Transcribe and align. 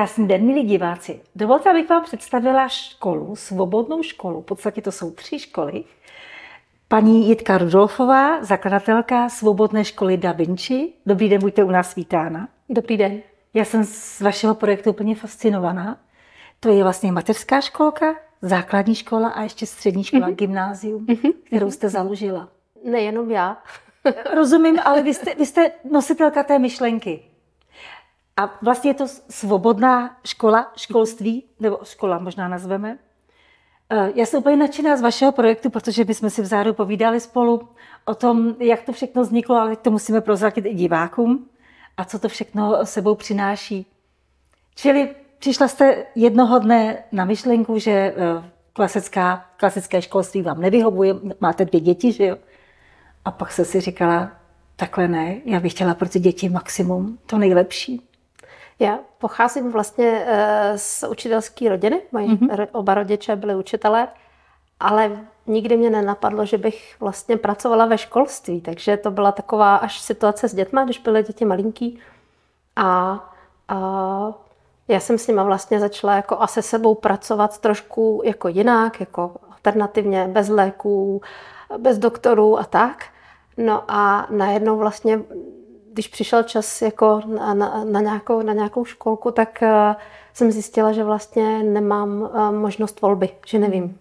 Krásný 0.00 0.28
den, 0.28 0.46
milí 0.46 0.62
diváci. 0.62 1.20
Dovolte, 1.36 1.70
abych 1.70 1.88
vám 1.88 2.04
představila 2.04 2.68
školu, 2.68 3.36
svobodnou 3.36 4.02
školu. 4.02 4.40
V 4.40 4.44
podstatě 4.44 4.82
to 4.82 4.92
jsou 4.92 5.10
tři 5.10 5.38
školy. 5.38 5.84
Paní 6.88 7.28
Jitka 7.28 7.58
Rudolfová, 7.58 8.44
zakladatelka 8.44 9.28
Svobodné 9.28 9.84
školy 9.84 10.16
Da 10.16 10.32
Vinci. 10.32 10.92
Dobrý 11.06 11.28
den, 11.28 11.40
buďte 11.40 11.64
u 11.64 11.70
nás 11.70 11.94
vítána. 11.94 12.48
Dobrý 12.68 12.96
den. 12.96 13.20
Já 13.54 13.64
jsem 13.64 13.84
z 13.84 14.20
vašeho 14.20 14.54
projektu 14.54 14.90
úplně 14.90 15.14
fascinovaná. 15.14 15.98
To 16.60 16.68
je 16.68 16.82
vlastně 16.82 17.12
mateřská 17.12 17.60
školka, 17.60 18.14
základní 18.42 18.94
škola 18.94 19.28
a 19.28 19.42
ještě 19.42 19.66
střední 19.66 20.04
škola, 20.04 20.28
mm-hmm. 20.28 20.34
gymnázium, 20.34 21.06
mm-hmm. 21.06 21.32
kterou 21.46 21.70
jste 21.70 21.88
založila. 21.88 22.48
Nejenom 22.84 23.30
já. 23.30 23.62
Rozumím, 24.34 24.78
ale 24.84 25.02
vy 25.02 25.14
jste, 25.14 25.34
vy 25.34 25.46
jste 25.46 25.72
nositelka 25.90 26.42
té 26.42 26.58
myšlenky. 26.58 27.29
A 28.40 28.50
vlastně 28.62 28.90
je 28.90 28.94
to 28.94 29.06
svobodná 29.30 30.16
škola, 30.24 30.72
školství, 30.76 31.44
nebo 31.60 31.78
škola 31.84 32.18
možná 32.18 32.48
nazveme. 32.48 32.98
Eh, 33.90 34.12
já 34.14 34.26
jsem 34.26 34.40
úplně 34.40 34.56
nadšená 34.56 34.96
z 34.96 35.00
vašeho 35.00 35.32
projektu, 35.32 35.70
protože 35.70 36.04
my 36.04 36.14
jsme 36.14 36.30
si 36.30 36.42
vzáru 36.42 36.74
povídali 36.74 37.20
spolu 37.20 37.68
o 38.04 38.14
tom, 38.14 38.54
jak 38.58 38.82
to 38.82 38.92
všechno 38.92 39.22
vzniklo, 39.22 39.56
ale 39.56 39.76
to 39.76 39.90
musíme 39.90 40.20
prozradit 40.20 40.66
i 40.66 40.74
divákům 40.74 41.48
a 41.96 42.04
co 42.04 42.18
to 42.18 42.28
všechno 42.28 42.86
sebou 42.86 43.14
přináší. 43.14 43.86
Čili 44.74 45.14
přišla 45.38 45.68
jste 45.68 46.06
jednoho 46.14 46.58
dne 46.58 47.04
na 47.12 47.24
myšlenku, 47.24 47.78
že 47.78 47.90
eh, 47.90 48.14
klasická, 48.72 49.44
klasické 49.56 50.02
školství 50.02 50.42
vám 50.42 50.60
nevyhovuje, 50.60 51.14
máte 51.40 51.64
dvě 51.64 51.80
děti, 51.80 52.12
že 52.12 52.26
jo? 52.26 52.36
A 53.24 53.30
pak 53.30 53.52
se 53.52 53.64
si 53.64 53.80
říkala, 53.80 54.32
takhle 54.76 55.08
ne, 55.08 55.40
já 55.44 55.60
bych 55.60 55.72
chtěla 55.72 55.94
pro 55.94 56.08
ty 56.08 56.20
děti 56.20 56.48
maximum, 56.48 57.18
to 57.26 57.38
nejlepší. 57.38 58.09
Já 58.80 58.98
pocházím 59.18 59.72
vlastně 59.72 60.24
eh, 60.26 60.72
z 60.76 61.04
učitelské 61.08 61.68
rodiny, 61.68 62.02
moji 62.12 62.28
mm-hmm. 62.28 62.68
oba 62.72 62.94
rodiče 62.94 63.36
byli 63.36 63.54
učitelé, 63.54 64.08
ale 64.80 65.18
nikdy 65.46 65.76
mě 65.76 65.90
nenapadlo, 65.90 66.46
že 66.46 66.58
bych 66.58 66.96
vlastně 67.00 67.36
pracovala 67.36 67.86
ve 67.86 67.98
školství, 67.98 68.60
takže 68.60 68.96
to 68.96 69.10
byla 69.10 69.32
taková 69.32 69.76
až 69.76 70.00
situace 70.00 70.48
s 70.48 70.54
dětma, 70.54 70.84
když 70.84 70.98
byly 70.98 71.22
děti 71.22 71.44
malinký 71.44 71.98
a, 72.76 73.20
a 73.68 74.32
já 74.88 75.00
jsem 75.00 75.18
s 75.18 75.26
nima 75.26 75.42
vlastně 75.42 75.80
začala 75.80 76.16
jako 76.16 76.40
a 76.40 76.46
se 76.46 76.62
sebou 76.62 76.94
pracovat 76.94 77.58
trošku 77.58 78.22
jako 78.24 78.48
jinak, 78.48 79.00
jako 79.00 79.36
alternativně, 79.52 80.28
bez 80.28 80.48
léků, 80.48 81.22
bez 81.78 81.98
doktorů 81.98 82.58
a 82.58 82.64
tak. 82.64 83.04
No 83.56 83.84
a 83.88 84.26
najednou 84.30 84.76
vlastně 84.76 85.20
když 85.92 86.08
přišel 86.08 86.42
čas 86.42 86.82
jako 86.82 87.20
na, 87.26 87.54
na, 87.54 87.84
na, 87.84 88.00
nějakou, 88.00 88.42
na 88.42 88.52
nějakou 88.52 88.84
školku, 88.84 89.30
tak 89.30 89.58
uh, 89.62 89.68
jsem 90.34 90.50
zjistila, 90.50 90.92
že 90.92 91.04
vlastně 91.04 91.62
nemám 91.62 92.22
uh, 92.22 92.52
možnost 92.52 93.00
volby, 93.00 93.28
že 93.46 93.58
nevím. 93.58 93.98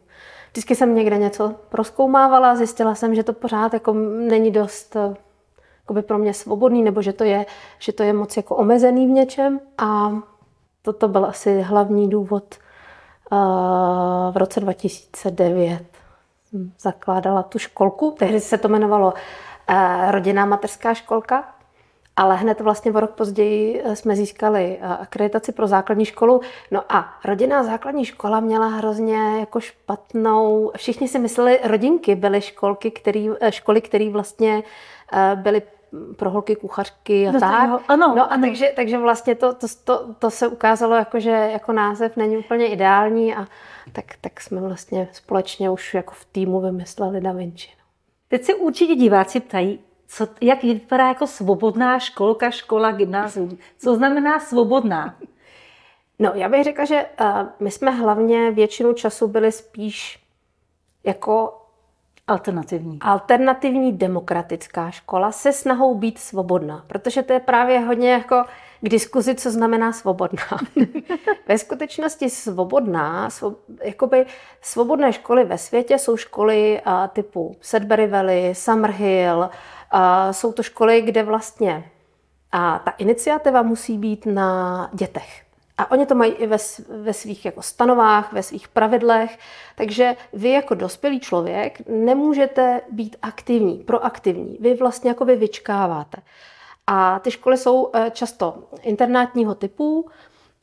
Vždycky 0.52 0.76
jsem 0.76 0.96
někde 0.96 1.18
něco 1.18 1.56
proskoumávala, 1.70 2.56
zjistila 2.56 2.96
jsem, 2.96 3.16
že 3.16 3.24
to 3.24 3.34
pořád 3.34 3.74
jako 3.74 3.94
není 3.94 4.52
dost 4.52 4.96
uh, 5.90 6.02
pro 6.02 6.18
mě 6.18 6.34
svobodný, 6.34 6.84
nebo 6.84 7.02
že 7.02 7.14
to, 7.14 7.24
je, 7.24 7.46
že 7.80 7.94
to 7.94 8.04
je 8.04 8.14
moc 8.14 8.38
jako 8.38 8.56
omezený 8.56 9.08
v 9.08 9.10
něčem. 9.10 9.60
A 9.78 10.12
toto 10.82 11.08
byl 11.08 11.26
asi 11.26 11.62
hlavní 11.62 12.10
důvod 12.10 12.56
uh, 13.32 13.38
v 14.32 14.38
roce 14.38 14.60
2009. 14.60 15.86
Jsem 16.50 16.72
zakládala 16.80 17.44
tu 17.44 17.60
školku, 17.60 18.16
tehdy 18.20 18.40
se 18.40 18.58
to 18.58 18.68
jmenovalo 18.68 19.14
Rodinná 20.12 20.46
mateřská 20.46 20.94
školka 20.94 21.59
ale 22.20 22.36
hned 22.36 22.62
vlastně 22.62 22.92
o 22.92 23.00
rok 23.00 23.12
později 23.12 23.82
eh, 23.84 23.96
jsme 23.96 24.16
získali 24.16 24.78
eh, 24.82 24.88
akreditaci 24.88 25.52
pro 25.52 25.68
základní 25.68 26.06
školu. 26.06 26.42
No 26.72 26.84
a 26.90 27.14
rodinná 27.26 27.64
základní 27.64 28.06
škola 28.06 28.40
měla 28.40 28.68
hrozně 28.68 29.40
jako 29.40 29.60
špatnou, 29.60 30.72
všichni 30.78 31.08
si 31.08 31.20
mysleli, 31.20 31.60
rodinky 31.64 32.16
byly 32.16 32.42
školky, 32.42 32.92
který, 32.92 33.30
eh, 33.40 33.52
školy, 33.52 33.82
které 33.82 34.10
vlastně 34.10 34.64
byly 35.36 35.62
pro 36.16 36.30
holky 36.30 36.56
kuchařky 36.56 37.28
a 37.28 37.32
no, 37.32 37.40
tak. 37.40 37.82
Ano, 37.88 38.14
no 38.16 38.24
a 38.24 38.26
ano. 38.26 38.48
Takže, 38.48 38.72
takže 38.76 38.98
vlastně 38.98 39.36
to, 39.36 39.54
to, 39.54 39.68
to, 39.84 40.14
to 40.20 40.32
se 40.32 40.48
ukázalo 40.48 40.96
jako, 40.96 41.20
že 41.20 41.30
jako 41.30 41.72
název 41.72 42.18
není 42.18 42.38
úplně 42.38 42.68
ideální 42.68 43.36
a 43.36 43.48
tak, 43.94 44.06
tak 44.22 44.42
jsme 44.42 44.62
vlastně 44.62 45.08
společně 45.12 45.70
už 45.70 45.94
jako 45.94 46.14
v 46.14 46.26
týmu 46.26 46.62
vymysleli 46.62 47.22
Da 47.22 47.32
Vinci. 47.32 47.68
Teď 48.28 48.44
se 48.44 48.56
určitě 48.56 48.96
diváci 48.96 49.40
ptají, 49.40 49.80
co, 50.10 50.28
jak 50.42 50.64
vypadá 50.64 51.08
jako 51.08 51.28
svobodná 51.28 52.00
školka, 52.00 52.52
škola, 52.52 52.92
gymnázium. 52.92 53.58
Co 53.78 53.96
znamená 53.96 54.40
svobodná? 54.40 55.16
No, 56.20 56.32
já 56.36 56.50
bych 56.50 56.64
řekla, 56.64 56.86
že 56.86 57.06
uh, 57.22 57.28
my 57.60 57.72
jsme 57.72 57.92
hlavně 57.92 58.52
většinu 58.52 58.94
času 58.94 59.28
byli 59.28 59.52
spíš 59.52 60.24
jako 61.04 61.60
Alternativní. 62.30 62.98
Alternativní 63.02 63.92
demokratická 63.92 64.92
škola 64.92 65.32
se 65.32 65.54
snahou 65.54 65.96
být 65.96 66.20
svobodná, 66.20 66.84
protože 66.88 67.24
to 67.24 67.34
je 67.34 67.40
právě 67.40 67.80
hodně 67.80 68.12
jako 68.12 68.44
k 68.82 68.90
diskuzi, 68.90 69.36
co 69.36 69.52
znamená 69.52 69.94
svobodná. 69.94 70.44
ve 71.48 71.58
skutečnosti 71.58 72.30
svobodná, 72.30 73.30
svob, 73.30 73.60
jakoby 73.84 74.26
svobodné 74.62 75.14
školy 75.14 75.44
ve 75.44 75.58
světě 75.58 75.98
jsou 75.98 76.18
školy 76.18 76.82
uh, 76.88 77.08
typu 77.08 77.56
Sedbury 77.62 78.08
Valley, 78.08 78.56
Summerhill, 78.56 79.50
jsou 80.32 80.52
to 80.52 80.64
školy, 80.64 81.02
kde 81.02 81.24
vlastně 81.24 81.92
a 82.52 82.80
ta 82.80 82.92
iniciativa 82.92 83.62
musí 83.62 83.98
být 83.98 84.26
na 84.26 84.90
dětech. 84.94 85.44
A 85.78 85.92
oni 85.92 86.06
to 86.06 86.16
mají 86.16 86.32
i 86.32 86.48
ve, 86.48 86.58
ve 87.04 87.14
svých 87.14 87.46
jako 87.46 87.62
stanovách, 87.62 88.34
ve 88.34 88.44
svých 88.44 88.68
pravidlech. 88.68 89.40
Takže 89.76 90.16
vy 90.34 90.50
jako 90.50 90.76
dospělý 90.76 91.20
člověk 91.20 91.90
nemůžete 91.90 92.82
být 92.92 93.16
aktivní, 93.22 93.78
proaktivní. 93.78 94.58
Vy 94.60 94.74
vlastně 94.74 95.10
jako 95.10 95.26
vy 95.26 95.36
vyčkáváte. 95.36 96.22
A 96.88 97.20
ty 97.20 97.32
školy 97.32 97.58
jsou 97.58 97.90
eh, 97.94 98.12
často 98.12 98.64
internátního 98.82 99.56
typu, 99.56 100.10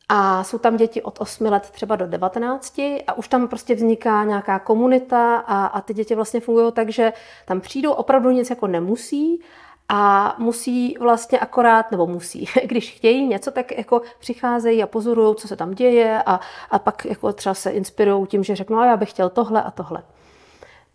a 0.09 0.45
jsou 0.45 0.59
tam 0.59 0.77
děti 0.77 1.03
od 1.03 1.21
8 1.21 1.45
let 1.47 1.71
třeba 1.71 1.97
do 1.97 2.07
19 2.07 2.79
a 3.07 3.13
už 3.17 3.29
tam 3.29 3.49
prostě 3.49 3.75
vzniká 3.75 4.25
nějaká 4.25 4.59
komunita 4.59 5.37
a, 5.37 5.67
a 5.67 5.81
ty 5.81 5.95
děti 5.95 6.15
vlastně 6.15 6.41
fungují 6.41 6.73
tak, 6.73 6.89
že 6.89 7.13
tam 7.45 7.61
přijdou, 7.61 7.93
opravdu 7.93 8.31
nic 8.31 8.51
jako 8.51 8.67
nemusí 8.67 9.41
a 9.89 10.35
musí 10.39 10.97
vlastně 11.01 11.39
akorát, 11.39 11.91
nebo 11.91 12.07
musí, 12.07 12.49
když 12.65 12.95
chtějí 12.95 13.27
něco, 13.27 13.51
tak 13.51 13.79
jako 13.79 14.03
přicházejí 14.19 14.83
a 14.83 14.87
pozorují, 14.87 15.35
co 15.35 15.49
se 15.49 15.57
tam 15.57 15.71
děje 15.71 16.23
a, 16.27 16.41
a 16.71 16.79
pak 16.79 17.05
jako 17.05 17.33
třeba 17.33 17.55
se 17.55 17.71
inspirují 17.71 18.27
tím, 18.27 18.45
že 18.45 18.57
řeknou, 18.57 18.79
a 18.79 18.87
já 18.87 18.97
bych 18.97 19.11
chtěl 19.11 19.31
tohle 19.31 19.63
a 19.63 19.71
tohle. 19.71 20.03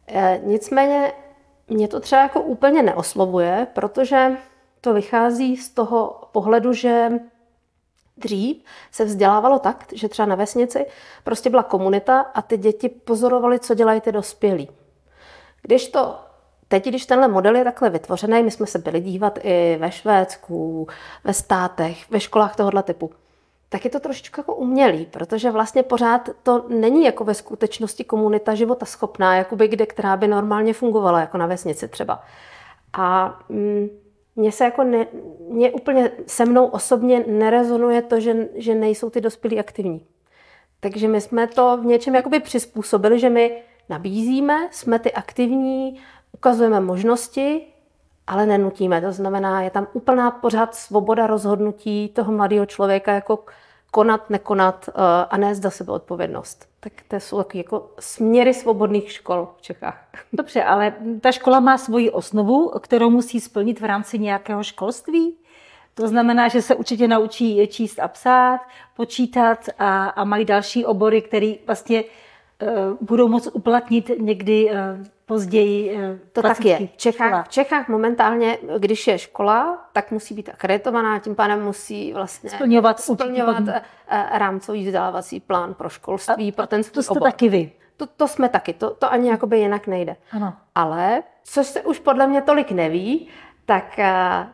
E, 0.07 0.41
nicméně 0.43 1.13
mě 1.67 1.87
to 1.87 1.99
třeba 1.99 2.21
jako 2.21 2.41
úplně 2.41 2.83
neoslovuje, 2.83 3.67
protože 3.73 4.37
to 4.81 4.93
vychází 4.93 5.57
z 5.57 5.69
toho 5.69 6.21
pohledu, 6.31 6.73
že 6.73 7.11
Dřív 8.21 8.63
se 8.91 9.05
vzdělávalo 9.05 9.59
tak, 9.59 9.85
že 9.93 10.09
třeba 10.09 10.25
na 10.25 10.35
vesnici 10.35 10.85
prostě 11.23 11.49
byla 11.49 11.63
komunita 11.63 12.19
a 12.19 12.41
ty 12.41 12.57
děti 12.57 12.89
pozorovaly, 12.89 13.59
co 13.59 13.73
dělají 13.73 14.01
ty 14.01 14.11
dospělí. 14.11 14.69
Když 15.61 15.87
to 15.87 16.15
teď, 16.67 16.85
když 16.85 17.05
tenhle 17.05 17.27
model 17.27 17.55
je 17.55 17.63
takhle 17.63 17.89
vytvořený, 17.89 18.43
my 18.43 18.51
jsme 18.51 18.65
se 18.65 18.79
byli 18.79 19.01
dívat 19.01 19.39
i 19.43 19.77
ve 19.79 19.91
Švédsku, 19.91 20.87
ve 21.23 21.33
státech, 21.33 22.11
ve 22.11 22.19
školách 22.19 22.55
tohoto 22.55 22.81
typu, 22.81 23.11
tak 23.69 23.85
je 23.85 23.91
to 23.91 23.99
trošičku 23.99 24.39
jako 24.39 24.55
umělý, 24.55 25.05
protože 25.05 25.51
vlastně 25.51 25.83
pořád 25.83 26.29
to 26.43 26.65
není 26.67 27.05
jako 27.05 27.23
ve 27.23 27.33
skutečnosti 27.33 28.03
komunita 28.03 28.55
života 28.55 28.85
schopná, 28.85 29.35
jakoby 29.35 29.67
kde, 29.67 29.85
která 29.85 30.17
by 30.17 30.27
normálně 30.27 30.73
fungovala, 30.73 31.19
jako 31.19 31.37
na 31.37 31.45
vesnici 31.45 31.87
třeba. 31.87 32.23
A 32.93 33.39
mm, 33.49 33.89
mně 34.35 34.51
se 34.51 34.63
jako 34.63 34.83
ne, 34.83 35.07
mě 35.49 35.71
úplně 35.71 36.11
se 36.27 36.45
mnou 36.45 36.65
osobně 36.65 37.23
nerezonuje 37.27 38.01
to, 38.01 38.19
že, 38.19 38.47
že 38.55 38.75
nejsou 38.75 39.09
ty 39.09 39.21
dospělí 39.21 39.59
aktivní. 39.59 40.05
Takže 40.79 41.07
my 41.07 41.21
jsme 41.21 41.47
to 41.47 41.77
v 41.77 41.85
něčem 41.85 42.15
jakoby 42.15 42.39
přizpůsobili, 42.39 43.19
že 43.19 43.29
my 43.29 43.63
nabízíme, 43.89 44.67
jsme 44.71 44.99
ty 44.99 45.11
aktivní, 45.11 45.99
ukazujeme 46.31 46.79
možnosti, 46.79 47.67
ale 48.27 48.45
nenutíme. 48.45 49.01
To 49.01 49.11
znamená, 49.11 49.61
je 49.61 49.69
tam 49.69 49.87
úplná 49.93 50.31
pořád 50.31 50.75
svoboda 50.75 51.27
rozhodnutí 51.27 52.09
toho 52.09 52.31
mladého 52.31 52.65
člověka, 52.65 53.13
jako 53.13 53.45
konat, 53.91 54.29
nekonat 54.29 54.89
eh, 54.89 54.93
a 55.29 55.37
nést 55.37 55.61
za 55.61 55.69
sebe 55.69 55.91
odpovědnost. 55.91 56.67
Tak 56.79 56.93
to 57.07 57.15
jsou 57.15 57.37
taky 57.37 57.57
jako 57.57 57.91
směry 57.99 58.53
svobodných 58.53 59.11
škol 59.11 59.49
v 59.57 59.61
Čechách. 59.61 60.07
Dobře, 60.33 60.63
ale 60.63 60.93
ta 61.21 61.31
škola 61.31 61.59
má 61.59 61.77
svoji 61.77 62.11
osnovu, 62.11 62.69
kterou 62.79 63.09
musí 63.09 63.39
splnit 63.39 63.81
v 63.81 63.85
rámci 63.85 64.19
nějakého 64.19 64.63
školství? 64.63 65.37
To 65.93 66.07
znamená, 66.07 66.47
že 66.47 66.61
se 66.61 66.75
určitě 66.75 67.07
naučí 67.07 67.67
číst 67.67 67.99
a 67.99 68.07
psát, 68.07 68.59
počítat 68.95 69.69
a, 69.79 70.05
a 70.05 70.23
mají 70.23 70.45
další 70.45 70.85
obory, 70.85 71.21
které 71.21 71.53
vlastně 71.67 72.03
budou 73.01 73.27
moct 73.27 73.49
uplatnit 73.53 74.11
někdy 74.19 74.71
později 75.33 75.99
To 76.31 76.41
tak 76.41 76.65
je. 76.65 76.77
V 76.77 76.97
Čechách, 76.97 77.45
v 77.45 77.49
Čechách 77.49 77.87
momentálně, 77.87 78.57
když 78.77 79.07
je 79.07 79.17
škola, 79.17 79.85
tak 79.93 80.11
musí 80.11 80.33
být 80.33 80.49
akreditovaná, 80.49 81.19
tím 81.19 81.35
pádem 81.35 81.63
musí 81.63 82.13
vlastně 82.13 82.49
splňovat, 82.49 82.99
splňovat 82.99 83.63
rámcový 84.31 84.85
vzdělávací 84.85 85.39
plán 85.39 85.73
pro 85.73 85.89
školství, 85.89 86.51
a, 86.51 86.55
pro 86.55 86.67
ten 86.67 86.83
To 86.83 87.03
jste 87.03 87.19
taky 87.19 87.49
vy. 87.49 87.71
To, 87.97 88.05
to 88.05 88.27
jsme 88.27 88.49
taky, 88.49 88.73
to, 88.73 88.89
to 88.89 89.11
ani 89.11 89.29
jakoby 89.29 89.59
jinak 89.59 89.87
nejde. 89.87 90.15
Ano. 90.31 90.53
Ale, 90.75 91.23
což 91.43 91.67
se 91.67 91.81
už 91.81 91.99
podle 91.99 92.27
mě 92.27 92.41
tolik 92.41 92.71
neví, 92.71 93.27
tak 93.65 93.99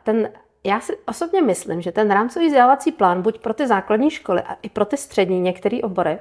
ten 0.04 0.30
já 0.64 0.80
si 0.80 0.98
osobně 1.06 1.42
myslím, 1.42 1.82
že 1.82 1.92
ten 1.92 2.12
rámcový 2.12 2.46
vzdělávací 2.46 2.92
plán, 2.92 3.22
buď 3.22 3.40
pro 3.40 3.54
ty 3.54 3.68
základní 3.68 4.10
školy 4.10 4.42
a 4.42 4.58
i 4.62 4.70
pro 4.70 4.86
ty 4.86 4.98
střední 4.98 5.40
některé 5.40 5.78
obory, 5.84 6.20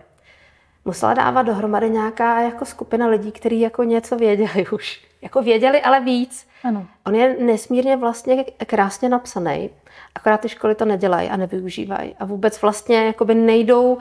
musela 0.86 1.14
dávat 1.14 1.42
dohromady 1.42 1.90
nějaká 1.90 2.40
jako 2.40 2.64
skupina 2.64 3.06
lidí, 3.06 3.32
kteří 3.32 3.60
jako 3.60 3.84
něco 3.84 4.16
věděli 4.16 4.66
už. 4.72 5.06
Jako 5.22 5.42
věděli, 5.42 5.82
ale 5.82 6.00
víc. 6.00 6.48
Ano. 6.64 6.86
On 7.06 7.14
je 7.14 7.36
nesmírně 7.40 7.96
vlastně 7.96 8.44
krásně 8.44 9.08
napsaný, 9.08 9.70
akorát 10.14 10.40
ty 10.40 10.48
školy 10.48 10.74
to 10.74 10.84
nedělají 10.84 11.28
a 11.28 11.36
nevyužívají. 11.36 12.14
A 12.18 12.24
vůbec 12.24 12.62
vlastně 12.62 13.06
jakoby 13.06 13.34
nejdou, 13.34 13.94
uh, 13.94 14.00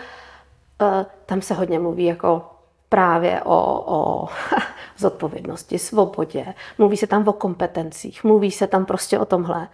tam 1.26 1.42
se 1.42 1.54
hodně 1.54 1.80
mluví 1.80 2.06
jako 2.06 2.46
právě 2.90 3.42
o, 3.44 3.84
o 3.86 4.28
zodpovědnosti, 4.98 5.80
svobodě, 5.80 6.54
mluví 6.78 6.98
se 6.98 7.08
tam 7.08 7.28
o 7.28 7.34
kompetencích, 7.34 8.24
mluví 8.24 8.52
se 8.52 8.68
tam 8.68 8.86
prostě 8.86 9.20
o 9.20 9.26
tomhle. 9.26 9.68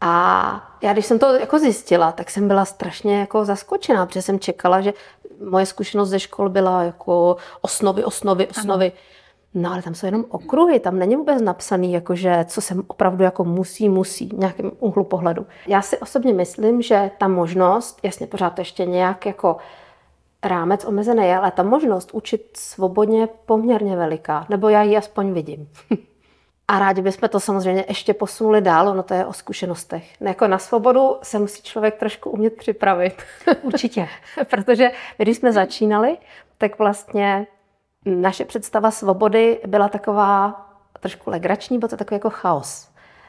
A 0.00 0.76
já, 0.82 0.92
když 0.92 1.06
jsem 1.06 1.18
to 1.18 1.34
jako 1.34 1.58
zjistila, 1.58 2.12
tak 2.12 2.30
jsem 2.30 2.48
byla 2.48 2.64
strašně 2.64 3.20
jako 3.20 3.44
zaskočená, 3.44 4.06
protože 4.06 4.22
jsem 4.22 4.40
čekala, 4.40 4.80
že 4.80 4.92
moje 5.50 5.66
zkušenost 5.66 6.08
ze 6.08 6.20
škol 6.20 6.48
byla 6.48 6.82
jako 6.82 7.36
osnovy, 7.60 8.04
osnovy, 8.04 8.46
osnovy. 8.46 8.86
Ano. 8.86 9.00
No 9.54 9.72
ale 9.72 9.82
tam 9.82 9.94
jsou 9.94 10.06
jenom 10.06 10.24
okruhy, 10.28 10.80
tam 10.80 10.98
není 10.98 11.16
vůbec 11.16 11.42
napsaný, 11.42 11.92
jakože, 11.92 12.44
co 12.48 12.60
jsem 12.60 12.82
opravdu 12.86 13.24
jako 13.24 13.44
musí, 13.44 13.88
musí, 13.88 14.28
v 14.28 14.38
nějakém 14.38 14.70
úhlu 14.78 15.04
pohledu. 15.04 15.46
Já 15.66 15.82
si 15.82 15.98
osobně 15.98 16.32
myslím, 16.32 16.82
že 16.82 17.10
ta 17.18 17.28
možnost, 17.28 17.98
jasně 18.02 18.26
pořád 18.26 18.58
ještě 18.58 18.86
nějak 18.86 19.26
jako 19.26 19.56
rámec 20.42 20.84
omezený 20.84 21.26
je, 21.26 21.36
ale 21.36 21.50
ta 21.50 21.62
možnost 21.62 22.10
učit 22.12 22.50
svobodně 22.56 23.20
je 23.20 23.28
poměrně 23.46 23.96
veliká, 23.96 24.46
nebo 24.48 24.68
já 24.68 24.82
ji 24.82 24.96
aspoň 24.96 25.32
vidím. 25.32 25.68
A 26.70 26.78
rádi 26.78 27.02
bychom 27.02 27.28
to 27.28 27.40
samozřejmě 27.40 27.84
ještě 27.88 28.14
posunuli 28.14 28.60
dál, 28.60 28.88
ono 28.88 29.02
to 29.02 29.14
je 29.14 29.26
o 29.26 29.32
zkušenostech. 29.32 30.20
Jako 30.20 30.46
na 30.46 30.58
svobodu 30.58 31.16
se 31.22 31.38
musí 31.38 31.62
člověk 31.62 31.98
trošku 31.98 32.30
umět 32.30 32.56
připravit. 32.56 33.22
Určitě. 33.62 34.08
Protože 34.50 34.90
když 35.16 35.36
jsme 35.36 35.52
začínali, 35.52 36.18
tak 36.58 36.78
vlastně 36.78 37.46
naše 38.06 38.44
představa 38.44 38.90
svobody 38.90 39.60
byla 39.66 39.88
taková 39.88 40.66
trošku 41.00 41.30
legrační, 41.30 41.78
byl 41.78 41.88
to 41.88 41.96
takový 41.96 42.16
jako 42.16 42.30
chaos. 42.30 42.88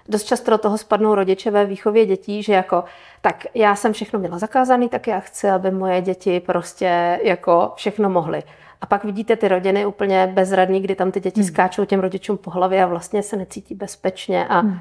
Dost 0.10 0.24
často 0.24 0.52
do 0.52 0.58
toho 0.58 0.78
spadnou 0.78 1.16
rodiče 1.16 1.52
ve 1.52 1.66
výchově 1.66 2.06
dětí, 2.06 2.44
že 2.44 2.54
jako, 2.54 2.84
tak 3.22 3.46
já 3.54 3.76
jsem 3.76 3.94
všechno 3.94 4.20
měla 4.20 4.38
zakázaný, 4.38 4.90
tak 4.90 5.08
já 5.08 5.20
chci, 5.20 5.50
aby 5.50 5.72
moje 5.72 6.02
děti 6.02 6.40
prostě 6.40 7.20
jako 7.24 7.72
všechno 7.76 8.10
mohly. 8.10 8.44
A 8.81 8.86
pak 8.86 9.04
vidíte 9.04 9.36
ty 9.36 9.48
rodiny 9.48 9.86
úplně 9.86 10.28
bezradní, 10.33 10.81
kdy 10.81 10.95
tam 10.95 11.12
ty 11.12 11.19
děti 11.19 11.42
hmm. 11.42 11.48
skáčou 11.48 11.86
těm 11.86 12.00
rodičům 12.00 12.38
po 12.38 12.50
hlavě 12.50 12.83
a 12.83 12.88
vlastně 12.88 13.24
se 13.24 13.38
necítí 13.38 13.75
bezpečně 13.75 14.48
a, 14.48 14.60
hmm. 14.60 14.80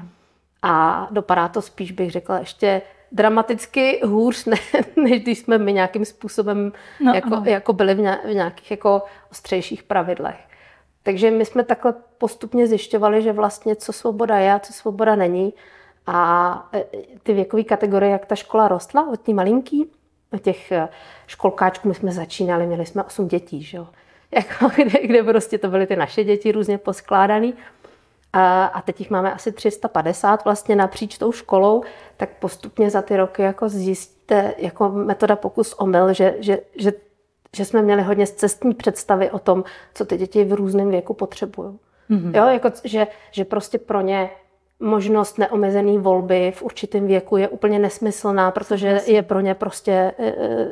a 0.61 1.07
dopadá 1.11 1.47
to 1.47 1.61
spíš, 1.61 1.91
bych 1.91 2.11
řekla, 2.11 2.39
ještě 2.39 2.81
dramaticky 3.11 4.01
hůř, 4.05 4.45
ne, 4.45 4.57
než 4.95 5.23
když 5.23 5.39
jsme 5.39 5.57
my 5.57 5.73
nějakým 5.73 6.05
způsobem 6.05 6.71
no, 6.99 7.13
jako, 7.13 7.41
jako 7.45 7.73
byli 7.73 7.95
v 7.95 8.33
nějakých 8.33 8.71
jako 8.71 9.01
ostřejších 9.31 9.83
pravidlech. 9.83 10.39
Takže 11.03 11.31
my 11.31 11.45
jsme 11.45 11.63
takhle 11.63 11.93
postupně 12.17 12.67
zjišťovali, 12.67 13.21
že 13.21 13.33
vlastně 13.33 13.75
co 13.75 13.93
svoboda 13.93 14.37
je 14.37 14.53
a 14.53 14.59
co 14.59 14.73
svoboda 14.73 15.15
není. 15.15 15.53
A 16.07 16.69
e, 16.73 16.85
ty 17.23 17.33
věkové 17.33 17.63
kategorie, 17.63 18.11
jak 18.11 18.25
ta 18.25 18.35
škola 18.35 18.67
rostla 18.67 19.09
od 19.09 19.21
tí 19.21 19.33
malinký, 19.33 19.91
těch 20.39 20.71
eh, 20.71 20.89
školkáčků, 21.27 21.87
my 21.87 21.95
jsme 21.95 22.11
začínali, 22.11 22.67
měli 22.67 22.85
jsme 22.85 23.03
osm 23.03 23.27
dětí, 23.27 23.63
že 23.63 23.77
jo? 23.77 23.87
Jako, 24.35 24.71
kde, 24.83 25.07
kde 25.07 25.23
prostě 25.23 25.57
to 25.57 25.67
byly 25.67 25.87
ty 25.87 25.95
naše 25.95 26.23
děti 26.23 26.51
různě 26.51 26.77
poskládané. 26.77 27.51
A, 28.33 28.65
a 28.65 28.81
teď 28.81 28.99
jich 28.99 29.09
máme 29.09 29.33
asi 29.33 29.51
350 29.51 30.45
vlastně 30.45 30.75
napříč 30.75 31.17
tou 31.17 31.31
školou, 31.31 31.83
tak 32.17 32.29
postupně 32.29 32.89
za 32.89 33.01
ty 33.01 33.17
roky 33.17 33.41
jako 33.41 33.69
zjistíte 33.69 34.53
jako 34.57 34.89
metoda 34.89 35.35
pokus 35.35 35.73
omyl, 35.73 36.13
že, 36.13 36.35
že, 36.39 36.59
že, 36.75 36.93
že 37.55 37.65
jsme 37.65 37.81
měli 37.81 38.01
hodně 38.01 38.27
cestní 38.27 38.73
představy 38.73 39.31
o 39.31 39.39
tom, 39.39 39.63
co 39.93 40.05
ty 40.05 40.17
děti 40.17 40.43
v 40.43 40.53
různém 40.53 40.89
věku 40.89 41.13
potřebují. 41.13 41.79
Mm-hmm. 42.09 42.37
Jo, 42.37 42.47
jako, 42.47 42.69
že, 42.83 43.07
že 43.31 43.45
prostě 43.45 43.77
pro 43.77 44.01
ně 44.01 44.29
možnost 44.81 45.37
neomezené 45.37 45.97
volby 45.97 46.53
v 46.55 46.63
určitém 46.63 47.07
věku 47.07 47.37
je 47.37 47.47
úplně 47.47 47.79
nesmyslná, 47.79 48.51
protože 48.51 49.01
je 49.05 49.21
pro 49.21 49.39
ně 49.39 49.53
prostě 49.53 49.91
e, 49.91 50.27
e, 50.27 50.69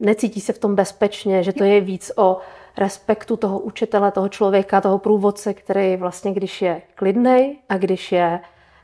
necítí 0.00 0.40
se 0.40 0.52
v 0.52 0.58
tom 0.58 0.74
bezpečně, 0.74 1.42
že 1.42 1.52
to 1.52 1.64
je 1.64 1.80
víc 1.80 2.12
o 2.16 2.38
respektu 2.76 3.36
toho 3.36 3.58
učitele, 3.58 4.12
toho 4.12 4.28
člověka, 4.28 4.80
toho 4.80 4.98
průvodce, 4.98 5.54
který 5.54 5.96
vlastně, 5.96 6.32
když 6.32 6.62
je 6.62 6.82
klidnej 6.94 7.58
a 7.68 7.76
když 7.76 8.12
je 8.12 8.40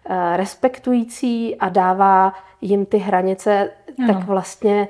e, 0.09 0.37
respektující 0.37 1.57
a 1.57 1.69
dává 1.69 2.33
jim 2.61 2.87
ty 2.87 2.99
hranice, 2.99 3.71
ano. 3.99 4.15
tak 4.15 4.25
vlastně 4.25 4.89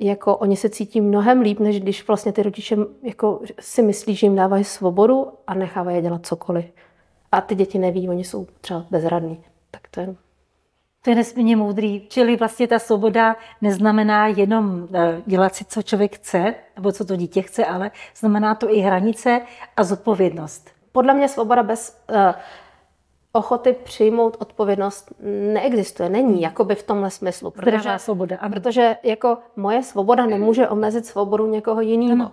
jako 0.00 0.36
oni 0.36 0.56
se 0.56 0.68
cítí 0.68 1.00
mnohem 1.00 1.40
líp, 1.40 1.60
než 1.60 1.80
když 1.80 2.06
vlastně 2.06 2.32
ty 2.32 2.42
rodiče 2.42 2.76
jako 3.02 3.40
si 3.60 3.82
myslí, 3.82 4.14
že 4.14 4.26
jim 4.26 4.36
dávají 4.36 4.64
svobodu 4.64 5.28
a 5.46 5.54
nechávají 5.54 5.96
je 5.96 6.02
dělat 6.02 6.26
cokoliv 6.26 6.64
a 7.34 7.40
ty 7.40 7.54
děti 7.54 7.78
neví, 7.78 8.08
oni 8.08 8.24
jsou 8.24 8.46
třeba 8.60 8.86
bezradní. 8.90 9.44
Tak 9.70 9.80
to 9.90 10.00
je... 10.00 10.14
To 11.02 11.10
je 11.10 11.16
nesmírně 11.16 11.56
moudrý. 11.56 12.06
Čili 12.08 12.36
vlastně 12.36 12.68
ta 12.68 12.78
svoboda 12.78 13.36
neznamená 13.60 14.26
jenom 14.26 14.88
eh, 14.94 15.22
dělat 15.26 15.54
si, 15.54 15.64
co 15.64 15.82
člověk 15.82 16.16
chce, 16.16 16.54
nebo 16.76 16.92
co 16.92 17.04
to 17.04 17.16
dítě 17.16 17.42
chce, 17.42 17.64
ale 17.64 17.90
znamená 18.16 18.54
to 18.54 18.74
i 18.74 18.78
hranice 18.78 19.40
a 19.76 19.84
zodpovědnost. 19.84 20.70
Podle 20.92 21.14
mě 21.14 21.28
svoboda 21.28 21.62
bez 21.62 22.04
uh, 22.10 22.16
ochoty 23.32 23.72
přijmout 23.72 24.36
odpovědnost 24.40 25.12
neexistuje, 25.52 26.08
není 26.08 26.42
jakoby 26.42 26.74
v 26.74 26.82
tomhle 26.82 27.10
smyslu. 27.10 27.50
Protože, 27.50 27.78
Zdravá 27.78 27.98
svoboda. 27.98 28.36
Ano. 28.36 28.52
Protože 28.52 28.96
jako 29.02 29.38
moje 29.56 29.82
svoboda 29.82 30.26
nemůže 30.26 30.68
omezit 30.68 31.06
svobodu 31.06 31.46
někoho 31.46 31.80
jiného. 31.80 32.32